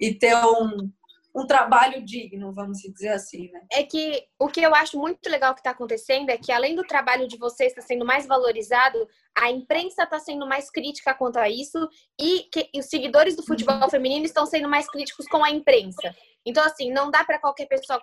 e 0.00 0.14
ter 0.14 0.34
um, 0.34 0.90
um 1.34 1.46
trabalho 1.46 2.04
digno, 2.04 2.52
vamos 2.52 2.78
dizer 2.78 3.08
assim, 3.08 3.50
né? 3.50 3.60
É 3.72 3.82
que 3.82 4.24
o 4.38 4.46
que 4.46 4.60
eu 4.60 4.72
acho 4.74 4.96
muito 4.96 5.28
legal 5.28 5.52
que 5.52 5.60
está 5.60 5.70
acontecendo 5.70 6.30
é 6.30 6.38
que 6.38 6.52
além 6.52 6.76
do 6.76 6.84
trabalho 6.84 7.26
de 7.26 7.36
vocês 7.36 7.70
estar 7.70 7.82
tá 7.82 7.88
sendo 7.88 8.04
mais 8.04 8.24
valorizado, 8.24 9.08
a 9.36 9.50
imprensa 9.50 10.04
está 10.04 10.20
sendo 10.20 10.46
mais 10.46 10.70
crítica 10.70 11.12
quanto 11.12 11.38
a 11.38 11.48
isso 11.48 11.88
e, 12.20 12.44
que, 12.52 12.70
os 12.78 12.86
seguidores 12.86 13.34
do 13.34 13.44
futebol 13.44 13.76
uhum. 13.80 13.90
feminino 13.90 14.24
estão 14.24 14.46
sendo 14.46 14.68
mais 14.68 14.88
críticos 14.88 15.26
com 15.26 15.42
a 15.42 15.50
imprensa. 15.50 16.14
Então, 16.46 16.62
assim, 16.62 16.92
não 16.92 17.10
dá 17.10 17.24
para 17.24 17.40
qualquer 17.40 17.66
pessoa. 17.66 18.00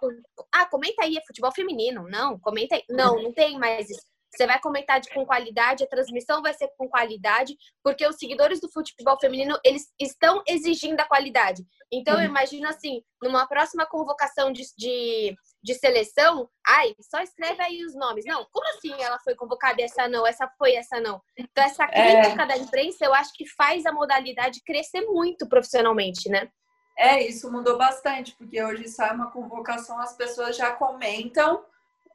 Ah, 0.52 0.66
comenta 0.66 1.04
aí, 1.04 1.16
é 1.16 1.26
futebol 1.26 1.54
feminino. 1.54 2.08
Não, 2.10 2.38
comenta 2.40 2.76
aí. 2.76 2.84
Não, 2.90 3.22
não 3.22 3.32
tem 3.32 3.58
mais 3.58 3.90
isso. 3.90 4.11
Você 4.34 4.48
vai 4.48 4.60
comentar 4.60 5.00
de, 5.00 5.10
com 5.10 5.26
qualidade, 5.26 5.84
a 5.84 5.88
transmissão 5.88 6.42
vai 6.42 6.54
ser 6.54 6.70
com 6.78 6.88
qualidade, 6.88 7.56
porque 7.84 8.08
os 8.08 8.16
seguidores 8.16 8.62
do 8.62 8.72
futebol 8.72 9.18
feminino, 9.20 9.60
eles 9.64 9.88
estão 10.00 10.42
exigindo 10.48 11.00
a 11.02 11.06
qualidade. 11.06 11.64
Então, 11.92 12.20
eu 12.20 12.26
imagino 12.26 12.68
assim, 12.68 13.04
numa 13.22 13.46
próxima 13.46 13.86
convocação 13.86 14.52
de, 14.52 14.64
de, 14.78 15.36
de, 15.62 15.74
seleção, 15.76 16.50
ai, 16.66 16.96
só 17.02 17.20
escreve 17.22 17.62
aí 17.62 17.84
os 17.86 17.94
nomes. 17.94 18.24
Não, 18.26 18.48
como 18.52 18.68
assim 18.70 18.94
ela 19.02 19.20
foi 19.20 19.36
convocada 19.36 19.82
e 19.82 19.84
essa 19.84 20.08
não, 20.08 20.26
essa 20.26 20.50
foi, 20.58 20.76
essa 20.76 21.02
não? 21.02 21.22
Então, 21.38 21.64
essa 21.64 21.84
é. 21.92 22.22
crítica 22.22 22.44
é... 22.44 22.48
da 22.48 22.58
imprensa, 22.58 23.04
eu 23.04 23.14
acho 23.14 23.34
que 23.34 23.46
faz 23.46 23.86
a 23.86 23.92
modalidade 23.92 24.62
crescer 24.66 25.02
muito 25.02 25.48
profissionalmente, 25.48 26.30
né? 26.30 26.50
É, 26.98 27.22
isso 27.22 27.52
mudou 27.52 27.78
bastante, 27.78 28.36
porque 28.36 28.62
hoje 28.62 28.88
sai 28.88 29.14
uma 29.14 29.32
convocação, 29.32 30.00
as 30.00 30.16
pessoas 30.16 30.56
já 30.56 30.72
comentam 30.72 31.66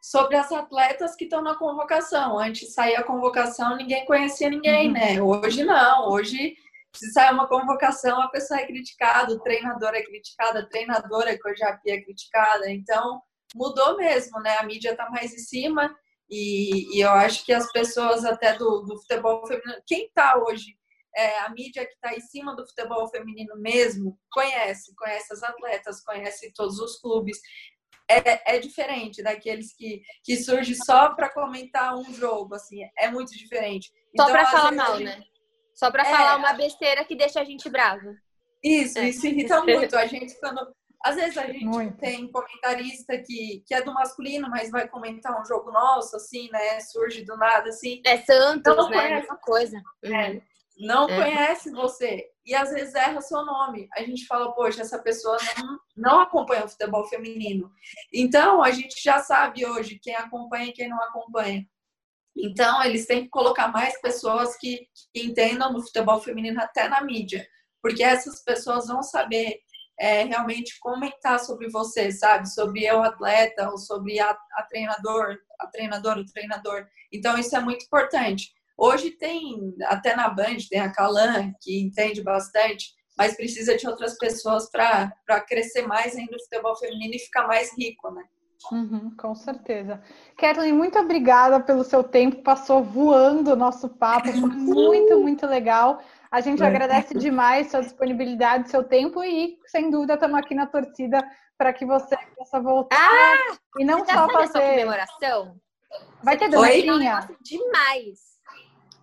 sobre 0.07 0.37
as 0.37 0.53
atletas 0.53 1.17
que 1.17 1.25
estão 1.25 1.43
na 1.43 1.57
convocação. 1.57 2.39
Antes 2.39 2.73
saía 2.73 3.01
a 3.01 3.03
convocação, 3.03 3.77
ninguém 3.77 4.05
conhecia 4.05 4.49
ninguém, 4.49 4.87
uhum. 4.87 4.93
né? 4.93 5.21
Hoje 5.21 5.65
não, 5.65 6.09
hoje 6.11 6.57
se 6.95 7.11
sai 7.11 7.33
uma 7.33 7.49
convocação, 7.49 8.23
a 8.23 8.29
pessoa 8.29 8.61
é 8.61 8.67
criticada, 8.67 9.35
o 9.35 9.41
treinador 9.41 9.95
é 9.95 10.03
criticado, 10.03 10.59
a 10.59 10.67
treinadora 10.67 11.37
que 11.37 11.49
hoje 11.49 11.61
é 11.89 12.01
criticada. 12.01 12.71
Então, 12.71 13.21
mudou 13.53 13.97
mesmo, 13.97 14.41
né? 14.41 14.57
A 14.59 14.63
mídia 14.63 14.93
está 14.93 15.11
mais 15.11 15.35
em 15.35 15.39
cima 15.39 15.93
e, 16.31 16.97
e, 16.97 17.01
eu 17.01 17.11
acho 17.11 17.45
que 17.45 17.53
as 17.53 17.71
pessoas 17.73 18.25
até 18.25 18.57
do, 18.57 18.83
do 18.83 18.97
futebol 19.01 19.45
feminino, 19.45 19.83
quem 19.85 20.07
está 20.07 20.39
hoje 20.39 20.77
é, 21.17 21.41
a 21.41 21.49
mídia 21.49 21.87
que 21.87 21.95
está 21.95 22.15
em 22.15 22.21
cima 22.21 22.55
do 22.55 22.67
futebol 22.67 23.09
feminino 23.09 23.57
mesmo 23.57 24.19
conhece, 24.31 24.95
conhece 24.95 25.33
as 25.33 25.43
atletas, 25.43 26.05
conhece 26.05 26.53
todos 26.53 26.79
os 26.79 27.01
clubes. 27.01 27.41
É, 28.09 28.57
é 28.57 28.59
diferente 28.59 29.23
daqueles 29.23 29.75
que, 29.75 30.01
que 30.23 30.37
surge 30.37 30.77
só 30.77 31.15
para 31.15 31.29
comentar 31.29 31.97
um 31.97 32.15
jogo, 32.15 32.55
assim, 32.55 32.79
é 32.97 33.11
muito 33.11 33.33
diferente. 33.37 33.91
Só 34.17 34.25
então, 34.25 34.27
para 34.31 34.47
falar 34.47 34.73
mal, 34.73 34.99
gente... 34.99 35.05
né? 35.05 35.23
Só 35.75 35.91
para 35.91 36.03
é... 36.03 36.11
falar 36.11 36.37
uma 36.37 36.53
besteira 36.53 37.05
que 37.05 37.17
deixa 37.17 37.41
a 37.41 37.45
gente 37.45 37.69
brava. 37.69 38.15
Isso, 38.63 38.99
é. 38.99 39.09
isso 39.09 39.27
irrita 39.27 39.61
muito. 39.65 39.97
A 39.97 40.07
gente 40.07 40.39
quando 40.39 40.73
às 41.07 41.15
vezes 41.15 41.39
a 41.39 41.47
gente 41.47 41.65
Muito. 41.65 41.97
tem 41.99 42.27
comentarista 42.33 43.17
que, 43.19 43.63
que 43.65 43.73
é 43.73 43.81
do 43.81 43.95
masculino, 43.95 44.49
mas 44.51 44.73
vai 44.73 44.89
comentar 44.89 45.41
um 45.41 45.45
jogo 45.45 45.71
nosso, 45.71 46.17
assim, 46.17 46.51
né? 46.51 46.81
Surge 46.81 47.25
do 47.25 47.37
nada, 47.37 47.69
assim. 47.69 48.03
É 48.05 48.19
Santos, 48.19 48.77
não 48.77 48.91
né? 48.91 48.97
Conhece, 48.97 49.41
coisa. 49.41 49.81
É, 50.03 50.31
uhum. 50.31 50.43
Não 50.79 51.09
é. 51.09 51.17
conhece 51.17 51.71
você. 51.71 52.27
E 52.45 52.55
às 52.55 52.71
vezes 52.71 52.95
erra 52.95 53.21
seu 53.21 53.45
nome. 53.45 53.89
A 53.95 54.03
gente 54.03 54.27
fala, 54.27 54.53
poxa, 54.53 54.83
essa 54.83 54.99
pessoa 54.99 55.37
não, 55.59 55.79
não 55.97 56.21
acompanha 56.21 56.65
o 56.65 56.69
futebol 56.69 57.07
feminino. 57.09 57.71
Então, 58.13 58.63
a 58.63 58.71
gente 58.71 59.03
já 59.03 59.19
sabe 59.19 59.67
hoje 59.67 59.99
quem 60.01 60.15
acompanha 60.15 60.67
e 60.67 60.73
quem 60.73 60.89
não 60.89 61.03
acompanha. 61.03 61.67
Então, 62.37 62.85
eles 62.85 63.07
têm 63.07 63.25
que 63.25 63.31
colocar 63.31 63.69
mais 63.69 64.01
pessoas 64.01 64.57
que, 64.57 64.87
que 65.13 65.23
entendam 65.23 65.73
do 65.73 65.83
futebol 65.83 66.21
feminino 66.21 66.61
até 66.61 66.89
na 66.89 67.01
mídia. 67.01 67.47
Porque 67.81 68.03
essas 68.03 68.43
pessoas 68.45 68.87
vão 68.87 69.03
saber 69.03 69.61
é, 69.99 70.25
realmente 70.25 70.79
comentar 70.79 71.41
sobre 71.41 71.69
você, 71.69 72.13
sabe? 72.13 72.49
Sobre 72.49 72.85
eu 72.85 73.03
atleta 73.03 73.71
ou 73.71 73.79
sobre 73.79 74.21
a, 74.21 74.31
a 74.53 74.63
treinador, 74.65 75.39
a 75.59 75.67
treinadora, 75.69 76.21
o 76.21 76.27
treinador. 76.27 76.87
Então 77.13 77.39
isso 77.39 77.57
é 77.57 77.61
muito 77.61 77.85
importante. 77.85 78.53
Hoje 78.77 79.11
tem 79.11 79.75
até 79.85 80.15
na 80.15 80.29
Band 80.29 80.57
tem 80.69 80.81
a 80.81 80.93
Calan 80.93 81.53
que 81.61 81.81
entende 81.81 82.23
bastante, 82.23 82.95
mas 83.17 83.37
precisa 83.37 83.77
de 83.77 83.89
outras 83.89 84.17
pessoas 84.19 84.71
para 84.71 85.41
crescer 85.49 85.87
mais 85.87 86.15
ainda 86.15 86.37
o 86.37 86.43
futebol 86.43 86.77
feminino 86.77 87.15
e 87.15 87.19
ficar 87.19 87.47
mais 87.47 87.77
rico, 87.77 88.11
né? 88.11 88.23
Uhum, 88.73 89.15
com 89.17 89.35
certeza. 89.35 90.03
Kathleen, 90.37 90.73
muito 90.73 90.99
obrigada 90.99 91.61
pelo 91.61 91.85
seu 91.85 92.03
tempo. 92.03 92.43
Passou 92.43 92.83
voando 92.83 93.53
o 93.53 93.57
nosso 93.57 93.89
papo, 93.89 94.29
foi 94.29 94.41
muito, 94.41 95.21
muito 95.21 95.47
legal. 95.47 96.01
A 96.31 96.41
gente 96.41 96.63
é. 96.63 96.67
agradece 96.67 97.15
demais 97.15 97.71
sua 97.71 97.81
disponibilidade, 97.81 98.71
seu 98.71 98.83
tempo 98.83 99.23
e, 99.23 99.59
sem 99.67 99.91
dúvida, 99.91 100.15
estamos 100.15 100.39
aqui 100.39 100.55
na 100.55 100.67
torcida 100.67 101.25
para 101.57 101.73
que 101.73 101.87
você 101.87 102.17
possa 102.37 102.61
voltar 102.61 102.97
ah, 102.99 103.57
e 103.79 103.85
não 103.85 104.05
só 104.05 104.29
fazer 104.29 104.61
comemoração. 104.61 105.57
Vai 106.23 106.37
ter 106.37 106.49
dancinha? 106.49 107.29
Demais. 107.41 108.36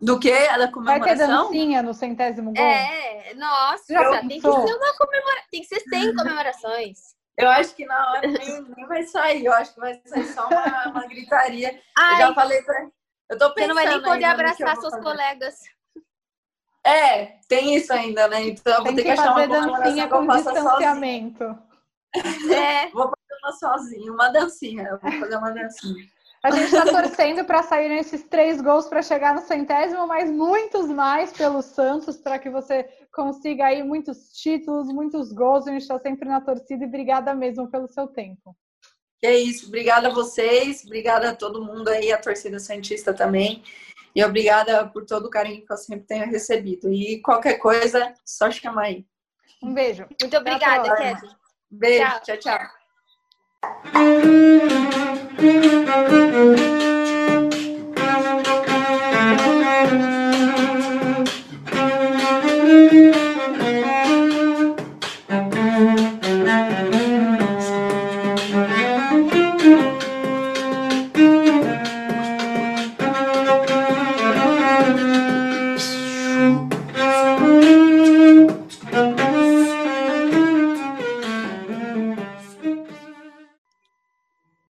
Do 0.03 0.19
que? 0.19 0.29
Ela 0.29 0.69
comemoração? 0.69 0.99
Vai 0.99 1.17
ter 1.17 1.27
dancinha 1.27 1.81
no 1.81 1.93
centésimo 1.93 2.53
gol? 2.53 2.65
É, 2.65 3.33
nossa, 3.35 3.85
Já 3.87 4.19
tem 4.19 4.27
que 4.27 4.41
ser 4.41 4.47
uma 4.49 4.97
comemoração. 4.97 5.47
Tem 5.49 5.61
que 5.61 5.67
ser 5.67 5.79
sem 5.79 6.13
comemorações. 6.13 6.99
Eu 7.37 7.49
acho 7.49 7.73
que 7.73 7.85
na 7.85 8.11
hora 8.11 8.27
nem, 8.27 8.61
nem 8.75 8.85
vai 8.85 9.03
sair. 9.03 9.45
Eu 9.45 9.53
acho 9.53 9.73
que 9.73 9.79
vai 9.79 9.99
sair 10.05 10.25
só 10.25 10.47
uma, 10.47 10.87
uma 10.89 11.07
gritaria. 11.07 11.79
Ai, 11.97 12.15
eu 12.15 12.27
já 12.27 12.33
falei 12.33 12.61
pra. 12.63 12.87
Eu 13.29 13.37
tô 13.37 13.53
pensando. 13.53 13.55
Você 13.55 13.67
não 13.67 13.75
vai 13.75 13.85
nem 13.87 14.01
poder 14.03 14.25
abraçar 14.25 14.75
seus 14.75 14.93
fazer. 14.93 15.03
colegas. 15.03 15.55
É, 16.85 17.37
tem 17.47 17.75
isso 17.75 17.93
ainda, 17.93 18.27
né? 18.27 18.43
Então 18.43 18.73
eu 18.73 18.83
vou 18.83 18.93
ter 18.93 19.03
que, 19.03 19.03
que 19.03 19.09
achar 19.11 19.31
uma 19.31 19.47
dancinha 19.47 20.07
com 20.09 20.27
distanciamento. 20.27 21.43
É. 22.13 22.89
Vou 22.91 23.09
fazer 23.09 23.39
uma 23.41 23.51
sozinha, 23.53 24.11
uma 24.11 24.29
dancinha. 24.29 24.83
Eu 24.83 24.99
vou 24.99 25.11
fazer 25.11 25.37
uma 25.37 25.51
dancinha. 25.51 26.05
A 26.43 26.51
gente 26.51 26.65
está 26.65 26.83
torcendo 26.83 27.45
para 27.45 27.63
sair 27.63 27.87
nesses 27.87 28.21
três 28.23 28.59
gols 28.59 28.87
para 28.87 29.01
chegar 29.01 29.33
no 29.33 29.41
centésimo, 29.41 30.05
mas 30.05 30.29
muitos 30.29 30.87
mais 30.87 31.31
pelo 31.31 31.61
Santos 31.61 32.17
para 32.17 32.37
que 32.37 32.49
você 32.49 32.83
consiga 33.13 33.67
aí 33.67 33.81
muitos 33.81 34.33
títulos, 34.33 34.89
muitos 34.89 35.31
gols. 35.31 35.65
A 35.65 35.71
gente 35.71 35.83
está 35.83 35.97
sempre 35.99 36.27
na 36.27 36.41
torcida 36.41 36.83
e 36.83 36.87
obrigada 36.87 37.33
mesmo 37.33 37.71
pelo 37.71 37.87
seu 37.87 38.07
tempo. 38.07 38.53
É 39.23 39.33
isso, 39.37 39.67
obrigada 39.67 40.09
a 40.09 40.13
vocês, 40.13 40.83
obrigada 40.83 41.29
a 41.29 41.35
todo 41.35 41.63
mundo 41.63 41.87
aí, 41.87 42.11
a 42.11 42.17
torcida 42.17 42.59
Santista 42.59 43.13
também. 43.13 43.63
E 44.13 44.21
obrigada 44.21 44.85
por 44.89 45.05
todo 45.05 45.27
o 45.27 45.29
carinho 45.29 45.65
que 45.65 45.71
eu 45.71 45.77
sempre 45.77 46.05
tenho 46.05 46.25
recebido. 46.25 46.91
E 46.91 47.21
qualquer 47.21 47.57
coisa, 47.57 48.13
só 48.25 48.51
chamar 48.51 48.83
aí. 48.83 49.05
Um 49.63 49.73
beijo. 49.73 50.05
Muito 50.19 50.37
obrigada, 50.37 50.93
Kézia. 50.93 51.29
Beijo, 51.71 52.03
tchau, 52.03 52.21
tchau. 52.21 52.37
tchau. 52.37 52.82
Thank 53.63 54.25
you. 56.81 56.92